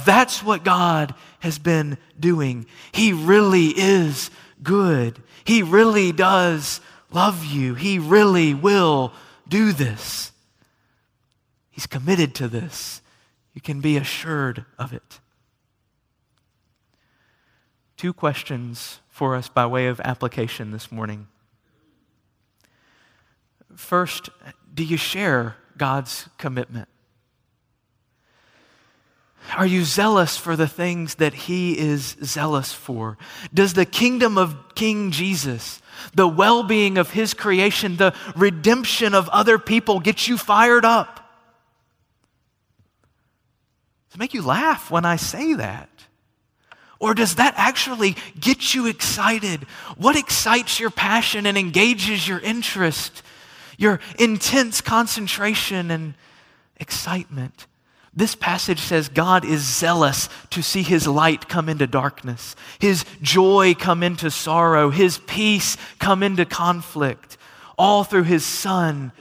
That's 0.06 0.44
what 0.44 0.64
God 0.64 1.16
has 1.40 1.58
been 1.58 1.98
doing. 2.20 2.68
He 2.92 3.14
really 3.14 3.68
is 3.70 4.30
good. 4.62 5.22
He 5.46 5.64
really 5.64 6.12
does 6.12 6.82
love 7.12 7.46
you. 7.46 7.74
He 7.74 7.98
really 7.98 8.54
will 8.54 9.14
do 9.48 9.72
this. 9.72 10.32
He's 11.72 11.88
committed 11.88 12.36
to 12.36 12.48
this. 12.48 13.02
You 13.54 13.62
can 13.62 13.80
be 13.80 13.96
assured 13.96 14.66
of 14.78 14.92
it. 14.92 15.20
Two 17.96 18.12
questions 18.12 19.00
for 19.16 19.34
us 19.34 19.48
by 19.48 19.66
way 19.66 19.88
of 19.88 20.02
application 20.02 20.72
this 20.72 20.92
morning. 20.92 21.26
First, 23.74 24.30
do 24.74 24.84
you 24.84 24.98
share 24.98 25.56
God's 25.78 26.28
commitment? 26.38 26.90
Are 29.56 29.66
you 29.66 29.86
zealous 29.86 30.36
for 30.36 30.58
the 30.58 30.68
things 30.68 31.16
that 31.16 31.34
He 31.34 31.80
is 31.80 32.18
zealous 32.26 32.74
for? 32.74 33.18
Does 33.54 33.74
the 33.74 33.86
kingdom 33.86 34.38
of 34.38 34.76
King 34.76 35.12
Jesus, 35.12 35.82
the 36.14 36.28
well 36.28 36.64
being 36.64 36.98
of 36.98 37.12
His 37.12 37.34
creation, 37.34 37.96
the 37.96 38.14
redemption 38.36 39.14
of 39.14 39.30
other 39.30 39.58
people 39.58 40.02
get 40.02 40.28
you 40.28 40.38
fired 40.38 40.84
up? 40.84 41.22
To 44.12 44.20
make 44.20 44.34
you 44.34 44.42
laugh 44.42 44.92
when 44.92 45.06
I 45.06 45.16
say 45.16 45.54
that. 45.54 45.90
Or 47.00 47.14
does 47.14 47.36
that 47.36 47.54
actually 47.58 48.16
get 48.40 48.74
you 48.74 48.88
excited? 48.88 49.64
What 49.98 50.16
excites 50.16 50.80
your 50.80 50.90
passion 50.90 51.46
and 51.46 51.58
engages 51.58 52.28
your 52.28 52.40
interest, 52.40 53.22
your 53.78 54.00
intense 54.18 54.82
concentration 54.82 55.92
and 55.92 56.14
excitement? 56.78 57.68
This 58.14 58.34
passage 58.34 58.80
says 58.80 59.10
God 59.10 59.44
is 59.44 59.62
zealous 59.62 60.30
to 60.52 60.64
see 60.64 60.84
his 60.84 61.06
light 61.06 61.50
come 61.50 61.68
into 61.68 61.86
darkness, 61.86 62.56
his 62.80 63.04
joy 63.22 63.74
come 63.78 64.04
into 64.04 64.32
sorrow, 64.32 64.90
his 64.90 65.18
peace 65.18 65.76
come 66.00 66.24
into 66.24 66.46
conflict, 66.46 67.38
all 67.78 68.06
through 68.06 68.24
his 68.24 68.46
Son 68.46 69.12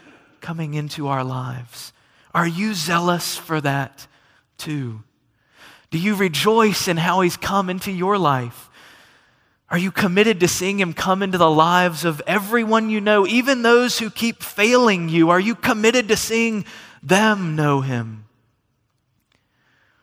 coming 0.40 0.74
into 0.74 1.08
our 1.08 1.24
lives. 1.24 1.92
Are 2.32 2.46
you 2.46 2.72
zealous 2.72 3.36
for 3.36 3.60
that 3.60 4.06
too? 4.58 5.02
Do 5.94 6.00
you 6.00 6.16
rejoice 6.16 6.88
in 6.88 6.96
how 6.96 7.20
He's 7.20 7.36
come 7.36 7.70
into 7.70 7.92
your 7.92 8.18
life? 8.18 8.68
Are 9.70 9.78
you 9.78 9.92
committed 9.92 10.40
to 10.40 10.48
seeing 10.48 10.80
Him 10.80 10.92
come 10.92 11.22
into 11.22 11.38
the 11.38 11.48
lives 11.48 12.04
of 12.04 12.20
everyone 12.26 12.90
you 12.90 13.00
know, 13.00 13.28
even 13.28 13.62
those 13.62 14.00
who 14.00 14.10
keep 14.10 14.42
failing 14.42 15.08
you? 15.08 15.30
Are 15.30 15.38
you 15.38 15.54
committed 15.54 16.08
to 16.08 16.16
seeing 16.16 16.64
them 17.00 17.54
know 17.54 17.80
Him? 17.80 18.24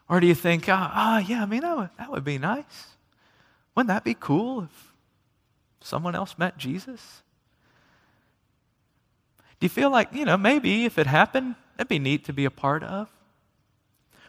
Or 0.08 0.22
do 0.22 0.28
you 0.28 0.34
think, 0.34 0.70
ah, 0.70 0.92
oh, 0.96 1.16
oh, 1.18 1.28
yeah, 1.28 1.44
I 1.44 1.46
mean, 1.46 1.60
that 1.60 1.76
would, 1.76 1.90
that 1.98 2.10
would 2.10 2.24
be 2.24 2.38
nice? 2.38 2.96
Wouldn't 3.76 3.90
that 3.90 4.06
be 4.06 4.14
cool 4.14 4.62
if 4.62 4.94
someone 5.82 6.16
else 6.16 6.38
met 6.38 6.58
Jesus? 6.58 7.22
Do 9.60 9.66
you 9.66 9.70
feel 9.70 9.90
like, 9.90 10.14
you 10.14 10.24
know, 10.24 10.38
maybe 10.38 10.86
if 10.86 10.98
it 10.98 11.08
happened, 11.08 11.56
it'd 11.78 11.90
be 11.90 12.00
neat 12.00 12.24
to 12.28 12.32
be 12.32 12.46
a 12.46 12.50
part 12.50 12.82
of? 12.82 13.10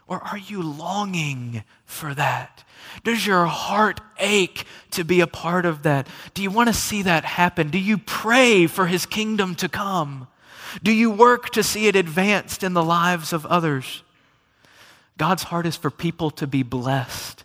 Or 0.06 0.20
are 0.20 0.38
you 0.38 0.62
longing 0.62 1.64
for 1.84 2.14
that? 2.14 2.64
Does 3.04 3.26
your 3.26 3.46
heart 3.46 4.00
ache 4.18 4.66
to 4.90 5.04
be 5.04 5.20
a 5.20 5.26
part 5.26 5.64
of 5.64 5.82
that? 5.82 6.06
Do 6.34 6.42
you 6.42 6.50
want 6.50 6.68
to 6.68 6.74
see 6.74 7.02
that 7.02 7.24
happen? 7.24 7.70
Do 7.70 7.78
you 7.78 7.98
pray 7.98 8.66
for 8.66 8.86
his 8.86 9.06
kingdom 9.06 9.54
to 9.56 9.68
come? 9.68 10.28
Do 10.82 10.92
you 10.92 11.10
work 11.10 11.50
to 11.50 11.62
see 11.62 11.86
it 11.86 11.96
advanced 11.96 12.62
in 12.62 12.74
the 12.74 12.84
lives 12.84 13.32
of 13.32 13.46
others? 13.46 14.02
God's 15.18 15.44
heart 15.44 15.66
is 15.66 15.76
for 15.76 15.90
people 15.90 16.30
to 16.32 16.46
be 16.46 16.62
blessed, 16.62 17.44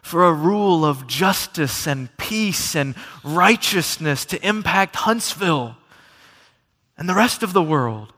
for 0.00 0.24
a 0.24 0.32
rule 0.32 0.84
of 0.84 1.06
justice 1.06 1.86
and 1.86 2.16
peace 2.16 2.74
and 2.74 2.94
righteousness 3.24 4.24
to 4.26 4.46
impact 4.46 4.96
Huntsville 4.96 5.76
and 6.96 7.08
the 7.08 7.14
rest 7.14 7.42
of 7.42 7.52
the 7.52 7.62
world. 7.62 8.11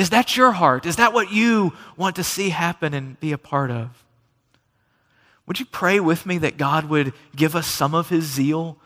Is 0.00 0.10
that 0.10 0.34
your 0.34 0.52
heart? 0.52 0.86
Is 0.86 0.96
that 0.96 1.12
what 1.12 1.30
you 1.30 1.74
want 1.94 2.16
to 2.16 2.24
see 2.24 2.48
happen 2.48 2.94
and 2.94 3.20
be 3.20 3.32
a 3.32 3.38
part 3.38 3.70
of? 3.70 4.02
Would 5.44 5.60
you 5.60 5.66
pray 5.66 6.00
with 6.00 6.24
me 6.24 6.38
that 6.38 6.56
God 6.56 6.86
would 6.86 7.12
give 7.36 7.54
us 7.54 7.66
some 7.66 7.94
of 7.94 8.08
his 8.08 8.24
zeal 8.24 8.78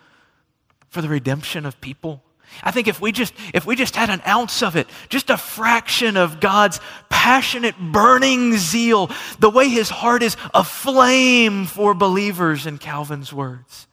for 0.89 1.03
the 1.03 1.09
redemption 1.09 1.67
of 1.67 1.81
people? 1.81 2.25
I 2.65 2.73
think 2.73 2.89
if 2.89 3.01
we 3.01 3.13
just 3.13 3.33
if 3.55 3.65
we 3.65 3.77
just 3.77 3.95
had 3.95 4.11
an 4.11 4.23
ounce 4.27 4.61
of 4.61 4.75
it, 4.75 4.89
just 5.09 5.31
a 5.31 5.37
fraction 5.37 6.17
of 6.17 6.41
God's 6.41 6.81
passionate 7.11 7.79
burning 7.79 8.57
zeal, 8.57 9.09
the 9.39 9.51
way 9.51 9.69
his 9.69 9.91
heart 9.91 10.25
is 10.25 10.37
aflame 10.53 11.67
for 11.67 11.95
believers 11.95 12.67
in 12.67 12.79
Calvin's 12.79 13.33
words. 13.33 13.87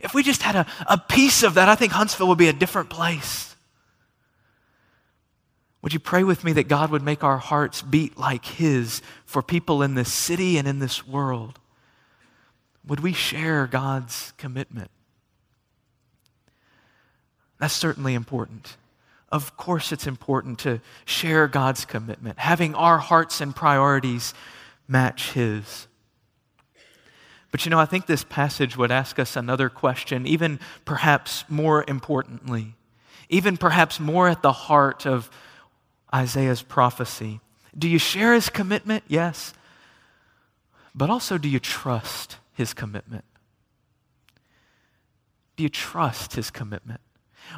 If 0.00 0.14
we 0.14 0.22
just 0.22 0.42
had 0.42 0.56
a, 0.56 0.66
a 0.86 0.96
piece 0.96 1.42
of 1.42 1.54
that, 1.54 1.68
I 1.68 1.74
think 1.74 1.92
Huntsville 1.92 2.28
would 2.28 2.38
be 2.38 2.48
a 2.48 2.54
different 2.54 2.88
place. 2.88 3.53
Would 5.84 5.92
you 5.92 6.00
pray 6.00 6.24
with 6.24 6.44
me 6.44 6.54
that 6.54 6.66
God 6.66 6.90
would 6.90 7.02
make 7.02 7.22
our 7.22 7.36
hearts 7.36 7.82
beat 7.82 8.16
like 8.16 8.46
his 8.46 9.02
for 9.26 9.42
people 9.42 9.82
in 9.82 9.94
this 9.94 10.10
city 10.10 10.56
and 10.56 10.66
in 10.66 10.78
this 10.78 11.06
world? 11.06 11.58
Would 12.86 13.00
we 13.00 13.12
share 13.12 13.66
God's 13.66 14.32
commitment? 14.38 14.90
That's 17.60 17.74
certainly 17.74 18.14
important. 18.14 18.78
Of 19.30 19.58
course, 19.58 19.92
it's 19.92 20.06
important 20.06 20.58
to 20.60 20.80
share 21.04 21.46
God's 21.48 21.84
commitment, 21.84 22.38
having 22.38 22.74
our 22.74 22.96
hearts 22.96 23.42
and 23.42 23.54
priorities 23.54 24.32
match 24.88 25.32
His. 25.32 25.86
But 27.50 27.66
you 27.66 27.70
know, 27.70 27.78
I 27.78 27.84
think 27.84 28.06
this 28.06 28.24
passage 28.24 28.74
would 28.78 28.90
ask 28.90 29.18
us 29.18 29.36
another 29.36 29.68
question, 29.68 30.26
even 30.26 30.60
perhaps 30.86 31.44
more 31.50 31.84
importantly, 31.86 32.74
even 33.28 33.58
perhaps 33.58 34.00
more 34.00 34.30
at 34.30 34.40
the 34.40 34.52
heart 34.52 35.06
of 35.06 35.30
Isaiah's 36.14 36.62
prophecy. 36.62 37.40
Do 37.76 37.88
you 37.88 37.98
share 37.98 38.34
his 38.34 38.48
commitment? 38.48 39.02
Yes. 39.08 39.52
But 40.94 41.10
also, 41.10 41.38
do 41.38 41.48
you 41.48 41.58
trust 41.58 42.36
his 42.52 42.72
commitment? 42.72 43.24
Do 45.56 45.62
you 45.62 45.68
trust 45.68 46.34
his 46.34 46.50
commitment? 46.50 47.00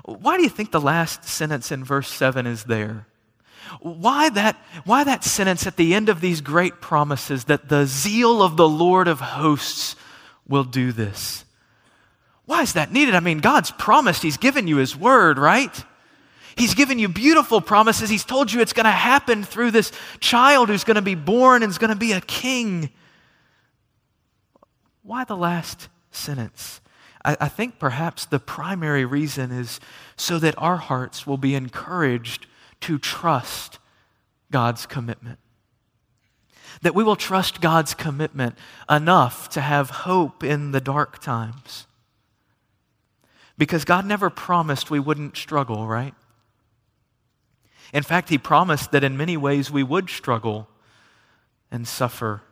Why 0.05 0.37
do 0.37 0.42
you 0.42 0.49
think 0.49 0.71
the 0.71 0.81
last 0.81 1.25
sentence 1.25 1.71
in 1.71 1.85
verse 1.85 2.09
7 2.09 2.47
is 2.47 2.64
there? 2.64 3.07
Why 3.81 4.29
that, 4.31 4.57
why 4.85 5.05
that 5.05 5.25
sentence 5.25 5.66
at 5.66 5.77
the 5.77 5.95
end 5.95 6.09
of 6.09 6.21
these 6.21 6.40
great 6.40 6.81
promises 6.81 7.45
that 7.45 7.69
the 7.69 7.85
zeal 7.87 8.42
of 8.42 8.57
the 8.57 8.69
Lord 8.69 9.09
of 9.09 9.21
hosts 9.21 9.97
will 10.47 10.64
do 10.64 10.92
this? 10.92 11.45
Why 12.45 12.62
is 12.62 12.75
that 12.75 12.92
needed? 12.92 13.14
I 13.14 13.21
mean, 13.21 13.38
God's 13.38 13.73
promised, 13.73 14.23
He's 14.23 14.37
given 14.37 14.69
you 14.69 14.77
His 14.77 14.97
word, 14.97 15.38
right? 15.38 15.85
He's 16.57 16.75
given 16.75 16.99
you 16.99 17.09
beautiful 17.09 17.61
promises. 17.61 18.09
He's 18.09 18.25
told 18.25 18.51
you 18.51 18.61
it's 18.61 18.73
going 18.73 18.85
to 18.85 18.90
happen 18.90 19.45
through 19.45 19.73
this 19.73 19.92
child 20.21 20.71
who's 20.71 20.85
going 20.85 20.95
to 20.95 21.03
be 21.03 21.14
born 21.14 21.62
and 21.62 21.71
is 21.71 21.77
going 21.77 21.90
to 21.90 21.97
be 21.97 22.12
a 22.12 22.21
king. 22.23 22.90
Why 25.03 25.25
the 25.25 25.37
last 25.37 25.88
sentence? 26.11 26.81
I, 27.23 27.37
I 27.42 27.49
think 27.49 27.79
perhaps 27.79 28.25
the 28.25 28.38
primary 28.38 29.05
reason 29.05 29.53
is 29.53 29.81
so 30.16 30.38
that 30.38 30.55
our 30.57 30.79
hearts 30.79 31.27
will 31.27 31.37
be 31.37 31.55
encouraged 31.55 32.47
to 32.81 32.99
trust 32.99 33.79
God's 34.51 34.87
commitment. 34.87 35.38
That 36.81 36.95
we 36.95 37.05
will 37.05 37.16
trust 37.16 37.61
God's 37.61 37.92
commitment 37.92 38.57
enough 38.88 39.51
to 39.51 39.61
have 39.61 39.90
hope 39.90 40.42
in 40.42 40.73
the 40.73 40.81
dark 40.81 41.21
times. 41.21 41.87
Because 43.59 43.85
God 43.85 44.07
never 44.07 44.31
promised 44.31 44.90
we 44.90 45.01
wouldn't 45.01 45.37
struggle, 45.37 45.87
right? 45.87 46.14
In 47.92 48.03
fact, 48.03 48.29
He 48.29 48.38
promised 48.38 48.92
that 48.92 49.05
in 49.05 49.16
many 49.16 49.37
ways 49.37 49.70
we 49.70 49.83
would 49.83 50.11
struggle 50.11 50.68
and 51.70 51.87
suffer 51.87 52.42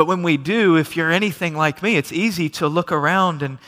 but 0.00 0.06
when 0.06 0.22
we 0.22 0.38
do, 0.38 0.76
if 0.76 0.96
you're 0.96 1.10
anything 1.10 1.54
like 1.54 1.82
me, 1.82 1.96
it's 1.96 2.10
easy 2.10 2.48
to 2.50 2.68
look 2.68 2.90
around 2.90 3.42
and, 3.42 3.58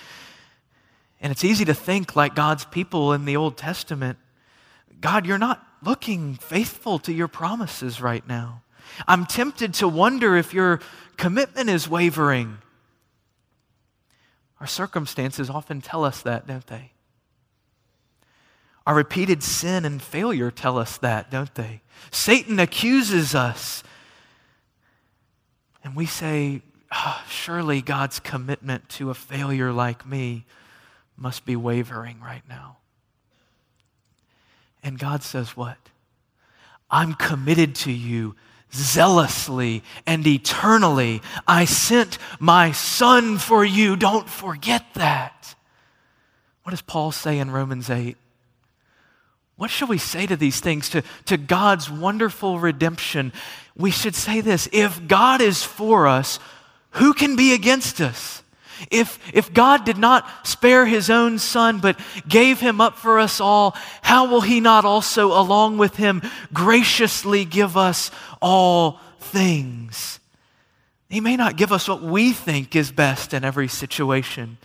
and 1.20 1.31
it's 1.31 1.44
easy 1.44 1.66
to 1.66 1.74
think 1.74 2.16
like 2.16 2.35
God's 2.35 2.64
people 2.64 3.12
in 3.12 3.26
the 3.26 3.37
Old 3.37 3.59
Testament 3.59 4.18
God, 4.98 5.26
you're 5.26 5.37
not 5.37 5.62
looking 5.85 6.37
faithful 6.37 6.98
to 7.00 7.12
your 7.12 7.28
promises 7.28 8.00
right 8.00 8.26
now. 8.26 8.62
I'm 9.07 9.26
tempted 9.26 9.74
to 9.74 9.88
wonder 9.88 10.37
if 10.37 10.55
your 10.55 10.81
commitment 11.18 11.68
is 11.68 11.87
wavering. 11.87 12.57
Our 14.59 14.66
circumstances 14.66 15.50
often 15.50 15.83
tell 15.83 16.02
us 16.02 16.22
that, 16.22 16.46
don't 16.46 16.66
they? 16.66 16.91
Our 18.87 18.95
repeated 18.95 19.42
sin 19.42 19.85
and 19.85 20.03
failure 20.03 20.51
tell 20.51 20.79
us 20.79 20.99
that, 20.99 21.31
don't 21.31 21.55
they? 21.55 21.83
Satan 22.11 22.59
accuses 22.59 23.35
us 23.35 23.83
and 25.85 25.95
we 25.97 26.07
say, 26.07 26.62
oh, 26.95 27.23
surely 27.29 27.83
God's 27.83 28.21
commitment 28.21 28.88
to 28.90 29.11
a 29.11 29.14
failure 29.14 29.73
like 29.73 30.07
me 30.07 30.45
must 31.16 31.45
be 31.45 31.57
wavering 31.57 32.21
right 32.21 32.42
now. 32.49 32.79
And 34.83 34.99
God 34.99 35.23
says, 35.23 35.57
What? 35.57 35.77
I'm 36.90 37.14
committed 37.14 37.75
to 37.77 37.92
you 37.92 38.35
zealously 38.75 39.83
and 40.07 40.27
eternally. 40.27 41.23
I 41.47 41.64
sent 41.64 42.18
my 42.38 42.73
son 42.73 43.38
for 43.38 43.64
you. 43.64 43.97
Don't 43.97 44.29
forget 44.29 44.85
that. 44.95 45.55
What 46.64 46.71
does 46.71 46.83
Paul 46.83 47.12
say 47.12 47.38
in 47.38 47.51
Romans 47.51 47.88
8? 47.88 48.16
What 49.57 49.71
shall 49.71 49.88
we 49.88 49.99
say 49.99 50.27
to 50.27 50.37
these 50.37 50.61
things, 50.61 50.88
to, 50.91 51.03
to 51.27 51.37
God's 51.37 51.91
wonderful 51.91 52.59
redemption? 52.59 53.33
We 53.77 53.91
should 53.91 54.15
say 54.15 54.41
this 54.41 54.69
if 54.73 55.07
God 55.07 55.41
is 55.41 55.62
for 55.62 56.07
us, 56.07 56.38
who 56.93 57.15
can 57.15 57.37
be 57.37 57.55
against 57.55 58.01
us? 58.01 58.43
If, 58.91 59.19
if 59.33 59.53
God 59.53 59.85
did 59.85 59.99
not 59.99 60.47
spare 60.47 60.87
his 60.87 61.09
own 61.09 61.38
son, 61.38 61.79
but 61.79 61.99
gave 62.29 62.59
him 62.59 62.81
up 62.81 62.97
for 62.97 63.19
us 63.19 63.41
all, 63.41 63.77
how 64.03 64.29
will 64.29 64.41
he 64.41 64.61
not 64.61 64.85
also, 64.85 65.29
along 65.29 65.79
with 65.79 65.97
him, 65.97 66.23
graciously 66.53 67.45
give 67.45 67.77
us 67.77 68.11
all 68.41 68.99
things? 69.21 70.19
He 71.09 71.21
may 71.21 71.37
not 71.37 71.57
give 71.57 71.73
us 71.73 71.88
what 71.88 72.03
we 72.03 72.33
think 72.33 72.75
is 72.75 72.91
best 72.91 73.35
in 73.35 73.45
every 73.45 73.69
situation, 73.69 74.59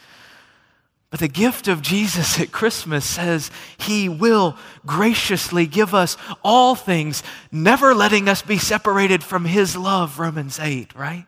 but 1.17 1.33
the 1.33 1.33
gift 1.33 1.67
of 1.67 1.81
Jesus 1.81 2.39
at 2.39 2.51
Christmas 2.51 3.03
says 3.03 3.49
he 3.79 4.07
will 4.07 4.55
graciously 4.85 5.65
give 5.65 5.95
us 5.95 6.15
all 6.43 6.75
things, 6.75 7.23
never 7.51 7.95
letting 7.95 8.29
us 8.29 8.43
be 8.43 8.59
separated 8.59 9.23
from 9.23 9.45
his 9.45 9.75
love, 9.75 10.19
Romans 10.19 10.59
8, 10.59 10.95
right? 10.95 11.25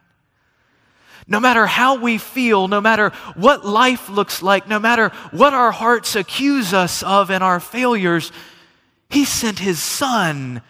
No 1.27 1.39
matter 1.39 1.65
how 1.65 1.95
we 1.95 2.19
feel, 2.19 2.67
no 2.67 2.79
matter 2.79 3.09
what 3.35 3.65
life 3.65 4.09
looks 4.09 4.43
like, 4.43 4.67
no 4.67 4.77
matter 4.77 5.09
what 5.31 5.55
our 5.55 5.71
hearts 5.71 6.15
accuse 6.15 6.71
us 6.71 7.01
of 7.01 7.31
and 7.31 7.43
our 7.43 7.59
failures, 7.59 8.31
he 9.09 9.25
sent 9.25 9.57
his 9.57 9.81
son 9.81 10.61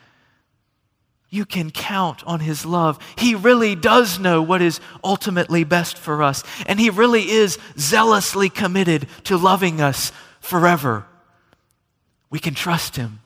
you 1.29 1.45
can 1.45 1.69
count 1.69 2.23
on 2.25 2.39
His 2.39 2.65
love. 2.65 2.99
He 3.17 3.35
really 3.35 3.75
does 3.75 4.19
know 4.19 4.41
what 4.41 4.61
is 4.61 4.79
ultimately 5.03 5.63
best 5.63 5.97
for 5.97 6.23
us, 6.23 6.43
and 6.65 6.79
He 6.79 6.89
really 6.89 7.29
is 7.29 7.57
zealously 7.77 8.49
committed 8.49 9.07
to 9.25 9.37
loving 9.37 9.81
us 9.81 10.11
forever. 10.39 11.05
We 12.29 12.39
can 12.39 12.55
trust 12.55 12.95
Him. 12.95 13.19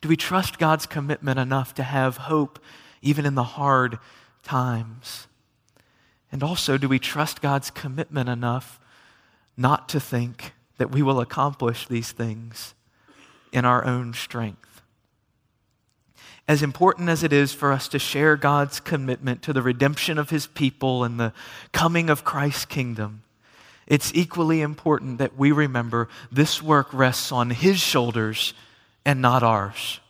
Do 0.00 0.08
we 0.08 0.16
trust 0.16 0.58
God's 0.58 0.86
commitment 0.86 1.38
enough 1.38 1.74
to 1.74 1.82
have 1.82 2.16
hope 2.16 2.58
even 3.00 3.24
in 3.24 3.34
the 3.34 3.44
hard 3.44 3.98
times? 4.42 5.28
And 6.30 6.42
also, 6.42 6.76
do 6.76 6.88
we 6.88 6.98
trust 6.98 7.40
God's 7.40 7.70
commitment 7.70 8.28
enough 8.28 8.80
not 9.56 9.88
to 9.90 10.00
think 10.00 10.54
that 10.78 10.90
we 10.90 11.02
will 11.02 11.20
accomplish 11.20 11.86
these 11.86 12.10
things 12.10 12.74
in 13.52 13.64
our 13.64 13.84
own 13.84 14.14
strength? 14.14 14.71
As 16.48 16.62
important 16.62 17.08
as 17.08 17.22
it 17.22 17.32
is 17.32 17.52
for 17.52 17.72
us 17.72 17.88
to 17.88 17.98
share 17.98 18.36
God's 18.36 18.80
commitment 18.80 19.42
to 19.42 19.52
the 19.52 19.62
redemption 19.62 20.18
of 20.18 20.30
his 20.30 20.46
people 20.46 21.04
and 21.04 21.18
the 21.18 21.32
coming 21.72 22.10
of 22.10 22.24
Christ's 22.24 22.64
kingdom, 22.64 23.22
it's 23.86 24.12
equally 24.14 24.60
important 24.60 25.18
that 25.18 25.36
we 25.36 25.52
remember 25.52 26.08
this 26.30 26.62
work 26.62 26.92
rests 26.92 27.30
on 27.30 27.50
his 27.50 27.78
shoulders 27.78 28.54
and 29.04 29.20
not 29.20 29.42
ours. 29.42 30.00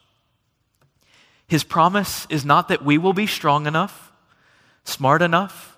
His 1.46 1.64
promise 1.64 2.26
is 2.30 2.44
not 2.44 2.68
that 2.68 2.84
we 2.84 2.96
will 2.96 3.12
be 3.12 3.26
strong 3.26 3.66
enough, 3.66 4.12
smart 4.84 5.20
enough, 5.20 5.76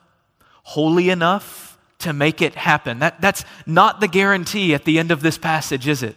holy 0.63 1.11
enough 1.11 1.79
to 1.99 2.13
make 2.13 2.41
it 2.41 2.55
happen. 2.55 3.01
That, 3.01 3.21
that's 3.21 3.45
not 3.67 4.01
the 4.01 4.09
guarantee 4.09 4.75
at 4.75 4.85
the 4.85 4.99
end 4.99 5.11
of 5.11 5.21
this 5.21 5.39
passage, 5.39 5.89
is 5.89 6.03
it? 6.03 6.17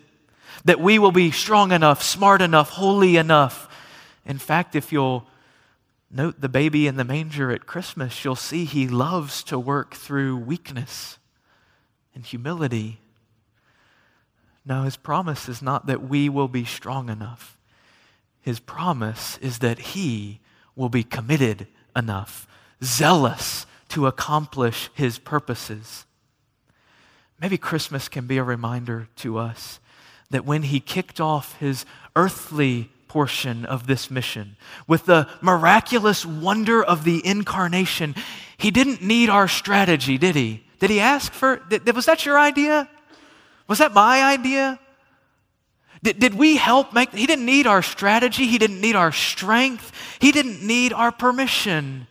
That 0.66 0.80
we 0.80 1.00
will 1.00 1.12
be 1.12 1.32
strong 1.32 1.72
enough, 1.72 2.04
smart 2.04 2.42
enough, 2.42 2.70
holy 2.70 3.18
enough 3.18 3.68
in 4.28 4.38
fact, 4.38 4.76
if 4.76 4.92
you'll 4.92 5.26
note 6.12 6.42
the 6.42 6.50
baby 6.50 6.86
in 6.86 6.98
the 6.98 7.06
manger 7.06 7.50
at 7.50 7.66
Christmas, 7.66 8.24
you'll 8.24 8.36
see 8.36 8.66
he 8.66 8.88
loves 8.88 9.42
to 9.46 9.58
work 9.58 9.96
through 9.96 10.38
weakness 10.38 11.18
and 12.14 12.26
humility. 12.26 13.00
Now, 14.66 14.84
his 14.84 14.98
promise 14.98 15.48
is 15.48 15.62
not 15.62 15.86
that 15.86 16.08
we 16.08 16.28
will 16.28 16.50
be 16.50 16.66
strong 16.66 17.10
enough. 17.10 17.58
His 18.42 18.60
promise 18.60 19.38
is 19.38 19.60
that 19.60 19.80
he 19.80 20.42
will 20.76 20.90
be 20.90 21.04
committed 21.04 21.68
enough, 21.96 22.48
zealous 22.84 23.66
to 23.90 24.08
accomplish 24.08 24.90
his 24.94 25.18
purposes. 25.18 26.06
maybe 27.40 27.58
Christmas 27.58 28.10
can 28.10 28.28
be 28.28 28.38
a 28.38 28.44
reminder 28.44 29.08
to 29.16 29.38
us 29.38 29.80
that 30.32 30.44
when 30.44 30.64
he 30.64 30.80
kicked 30.80 31.22
off 31.22 31.58
his 31.60 31.86
earthly 32.16 32.90
portion 33.08 33.66
of 33.66 33.88
this 33.88 34.12
mission 34.12 34.56
with 34.88 35.06
the 35.06 35.28
miraculous 35.42 36.26
wonder 36.26 36.84
of 36.84 37.04
the 37.04 37.26
incarnation, 37.26 38.16
he 38.58 38.72
didn't 38.72 39.02
need 39.02 39.30
our 39.30 39.48
strategy, 39.48 40.18
did 40.18 40.36
he? 40.36 40.64
Did 40.80 40.90
he 40.90 41.00
ask 41.00 41.32
for, 41.32 41.62
did, 41.70 41.94
was 41.96 42.06
that 42.06 42.26
your 42.26 42.40
idea? 42.40 42.90
Was 43.68 43.80
that 43.80 43.94
my 43.94 44.24
idea? 44.24 44.80
Did, 46.04 46.20
did 46.20 46.36
we 46.36 46.58
help 46.58 46.94
make, 46.94 47.12
he 47.14 47.26
didn't 47.26 47.46
need 47.46 47.68
our 47.68 47.82
strategy. 47.82 48.48
He 48.48 48.58
didn't 48.58 48.82
need 48.82 48.96
our 48.96 49.12
strength. 49.12 49.92
He 50.20 50.32
didn't 50.32 50.66
need 50.66 50.94
our 50.94 51.12
permission. 51.12 52.08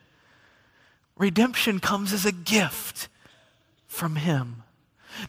Redemption 1.16 1.80
comes 1.80 2.12
as 2.12 2.26
a 2.26 2.32
gift 2.32 3.09
from 3.87 4.16
him, 4.16 4.62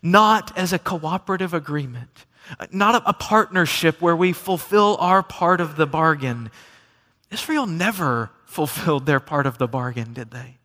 not 0.01 0.57
as 0.57 0.73
a 0.73 0.79
cooperative 0.79 1.53
agreement, 1.53 2.25
not 2.71 2.95
a, 2.95 3.09
a 3.09 3.13
partnership 3.13 4.01
where 4.01 4.15
we 4.15 4.33
fulfill 4.33 4.97
our 4.99 5.23
part 5.23 5.61
of 5.61 5.75
the 5.75 5.87
bargain. 5.87 6.51
Israel 7.31 7.65
never 7.65 8.31
fulfilled 8.45 9.05
their 9.05 9.19
part 9.19 9.45
of 9.45 9.57
the 9.57 9.67
bargain, 9.67 10.13
did 10.13 10.31
they? 10.31 10.57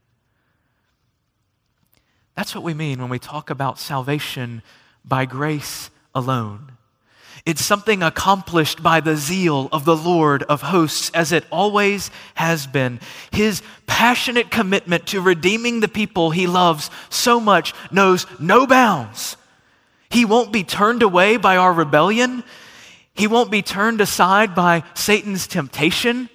That's 2.37 2.55
what 2.55 2.64
we 2.64 2.75
mean 2.75 3.01
when 3.01 3.11
we 3.11 3.18
talk 3.18 3.51
about 3.51 3.79
salvation 3.79 4.62
by 5.05 5.27
grace 5.27 5.90
alone. 6.14 6.73
It's 7.45 7.64
something 7.64 8.03
accomplished 8.03 8.83
by 8.83 9.01
the 9.01 9.16
zeal 9.16 9.68
of 9.73 9.85
the 9.85 9.97
Lord 9.97 10.45
of 10.45 10.62
hosts, 10.62 11.11
as 11.12 11.33
it 11.33 11.45
always 11.51 12.11
has 12.35 12.66
been. 12.68 13.01
His 13.33 13.62
passionate 13.87 14.51
commitment 14.51 15.09
to 15.09 15.21
redeeming 15.21 15.81
the 15.81 15.88
people 15.88 16.31
he 16.31 16.47
loves 16.47 16.88
so 17.11 17.40
much 17.40 17.75
knows 17.90 18.27
no 18.38 18.66
bounds. 18.66 19.37
He 20.12 20.27
won't 20.27 20.53
be 20.53 20.62
turned 20.62 21.03
away 21.03 21.38
by 21.38 21.57
our 21.57 21.72
rebellion. 21.72 22.44
He 23.14 23.27
won't 23.27 23.51
be 23.51 23.62
turned 23.62 24.01
aside 24.03 24.55
by 24.55 24.85
Satan's 24.92 25.46
temptation. 25.46 26.29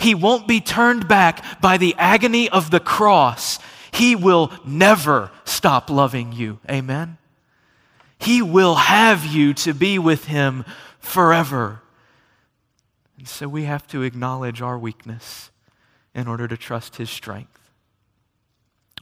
He 0.00 0.14
won't 0.14 0.48
be 0.48 0.62
turned 0.62 1.08
back 1.08 1.60
by 1.60 1.76
the 1.76 1.94
agony 1.98 2.48
of 2.48 2.70
the 2.70 2.80
cross. 2.80 3.58
He 3.92 4.16
will 4.16 4.50
never 4.64 5.30
stop 5.44 5.90
loving 5.90 6.32
you. 6.32 6.58
Amen. 6.70 7.18
He 8.18 8.40
will 8.40 8.76
have 8.76 9.26
you 9.26 9.52
to 9.54 9.74
be 9.74 9.98
with 9.98 10.24
Him 10.24 10.64
forever. 10.98 11.82
And 13.18 13.28
so 13.28 13.46
we 13.46 13.64
have 13.64 13.86
to 13.88 14.02
acknowledge 14.02 14.62
our 14.62 14.78
weakness 14.78 15.50
in 16.14 16.28
order 16.28 16.48
to 16.48 16.56
trust 16.56 16.96
His 16.96 17.10
strength. 17.10 17.70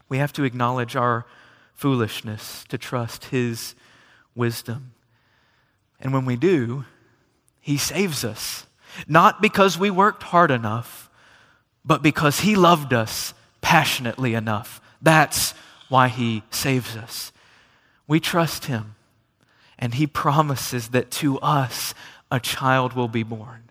We 0.09 0.19
have 0.19 0.33
to 0.33 0.43
acknowledge 0.43 0.97
our 0.97 1.27
foolishness 1.75 2.65
to 2.71 2.77
trust 2.77 3.27
His 3.27 3.77
wisdom. 4.37 4.93
And 6.01 6.13
when 6.13 6.25
we 6.25 6.37
do, 6.37 6.85
He 7.61 7.79
saves 7.79 8.25
us, 8.25 8.67
not 9.09 9.43
because 9.43 9.79
we 9.79 9.91
worked 9.91 10.23
hard 10.25 10.51
enough, 10.51 11.11
but 11.85 12.03
because 12.03 12.41
He 12.41 12.55
loved 12.55 12.93
us 12.93 13.35
passionately 13.61 14.35
enough. 14.35 14.81
That's 15.03 15.53
why 15.89 16.09
He 16.09 16.43
saves 16.51 16.97
us. 16.97 17.33
We 18.07 18.21
trust 18.21 18.67
Him 18.67 18.97
and 19.79 19.95
he 19.95 20.07
promises 20.07 20.89
that 20.89 21.11
to 21.11 21.39
us 21.41 21.95
a 22.31 22.41
child 22.41 22.95
will 22.95 23.09
be 23.09 23.23
born. 23.23 23.71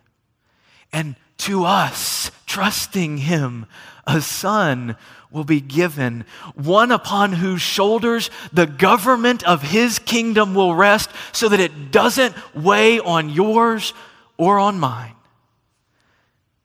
And 0.92 1.16
to 1.38 1.64
us, 1.64 2.30
trusting 2.46 3.18
him, 3.18 3.66
a 4.06 4.20
son 4.20 4.96
will 5.36 5.44
be 5.44 5.60
given, 5.60 6.24
one 6.54 6.90
upon 6.90 7.34
whose 7.34 7.60
shoulders 7.60 8.30
the 8.54 8.66
government 8.66 9.44
of 9.44 9.60
his 9.60 9.98
kingdom 9.98 10.54
will 10.54 10.74
rest, 10.74 11.10
so 11.30 11.46
that 11.50 11.60
it 11.60 11.92
doesn't 11.92 12.34
weigh 12.54 12.98
on 12.98 13.28
yours 13.28 13.92
or 14.38 14.58
on 14.58 14.80
mine. 14.80 15.12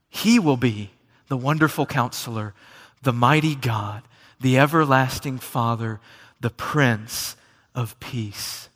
He 0.09 0.39
will 0.39 0.55
be 0.55 0.91
the 1.27 1.35
wonderful 1.35 1.85
counselor, 1.85 2.53
the 3.01 3.11
mighty 3.11 3.55
God, 3.55 4.03
the 4.39 4.57
everlasting 4.57 5.37
Father, 5.37 5.99
the 6.39 6.49
Prince 6.49 7.35
of 7.75 7.99
Peace. 7.99 8.69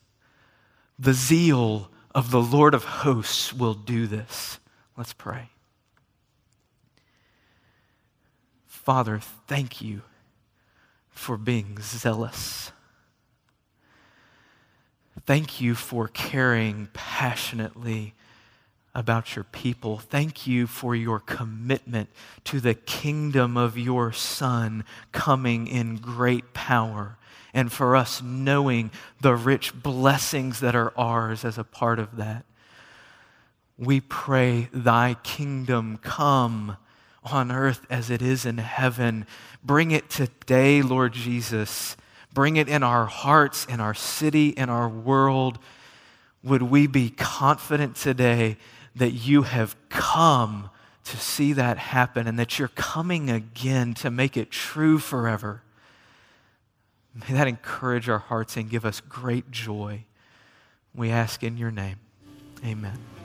The 0.99 1.13
zeal 1.13 1.89
of 2.13 2.31
the 2.31 2.41
Lord 2.41 2.73
of 2.73 2.83
hosts 2.83 3.53
will 3.53 3.73
do 3.73 4.07
this. 4.07 4.59
Let's 4.97 5.13
pray. 5.13 5.51
Father, 8.85 9.19
thank 9.47 9.81
you 9.81 10.03
for 11.09 11.37
being 11.37 11.79
zealous. 11.81 12.71
Thank 15.25 15.59
you 15.59 15.73
for 15.73 16.07
caring 16.07 16.89
passionately 16.93 18.13
about 18.93 19.35
your 19.35 19.43
people. 19.45 19.97
Thank 19.97 20.45
you 20.45 20.67
for 20.67 20.95
your 20.95 21.19
commitment 21.19 22.09
to 22.43 22.59
the 22.59 22.75
kingdom 22.75 23.57
of 23.57 23.75
your 23.75 24.11
Son 24.11 24.83
coming 25.11 25.65
in 25.65 25.95
great 25.95 26.53
power 26.53 27.17
and 27.55 27.71
for 27.71 27.95
us 27.95 28.21
knowing 28.21 28.91
the 29.19 29.35
rich 29.35 29.73
blessings 29.73 30.59
that 30.59 30.75
are 30.75 30.93
ours 30.95 31.43
as 31.43 31.57
a 31.57 31.63
part 31.63 31.97
of 31.97 32.17
that. 32.17 32.45
We 33.79 33.99
pray, 33.99 34.69
Thy 34.71 35.15
kingdom 35.23 35.97
come 35.97 36.77
on 37.31 37.51
earth 37.51 37.85
as 37.89 38.09
it 38.09 38.21
is 38.21 38.45
in 38.45 38.57
heaven. 38.57 39.25
Bring 39.63 39.91
it 39.91 40.09
today, 40.09 40.81
Lord 40.81 41.13
Jesus. 41.13 41.97
Bring 42.33 42.57
it 42.57 42.67
in 42.67 42.83
our 42.83 43.05
hearts, 43.05 43.65
in 43.65 43.79
our 43.79 43.93
city, 43.93 44.49
in 44.49 44.69
our 44.69 44.89
world. 44.89 45.59
Would 46.43 46.63
we 46.63 46.87
be 46.87 47.09
confident 47.09 47.95
today 47.95 48.57
that 48.95 49.11
you 49.11 49.43
have 49.43 49.75
come 49.89 50.69
to 51.05 51.17
see 51.17 51.53
that 51.53 51.77
happen 51.77 52.27
and 52.27 52.37
that 52.39 52.59
you're 52.59 52.67
coming 52.69 53.29
again 53.29 53.93
to 53.95 54.11
make 54.11 54.37
it 54.37 54.51
true 54.51 54.99
forever? 54.99 55.61
May 57.15 57.35
that 57.35 57.47
encourage 57.47 58.09
our 58.09 58.19
hearts 58.19 58.57
and 58.57 58.69
give 58.69 58.85
us 58.85 58.99
great 58.99 59.49
joy. 59.49 60.03
We 60.93 61.11
ask 61.11 61.43
in 61.43 61.57
your 61.57 61.71
name. 61.71 61.97
Amen. 62.65 63.24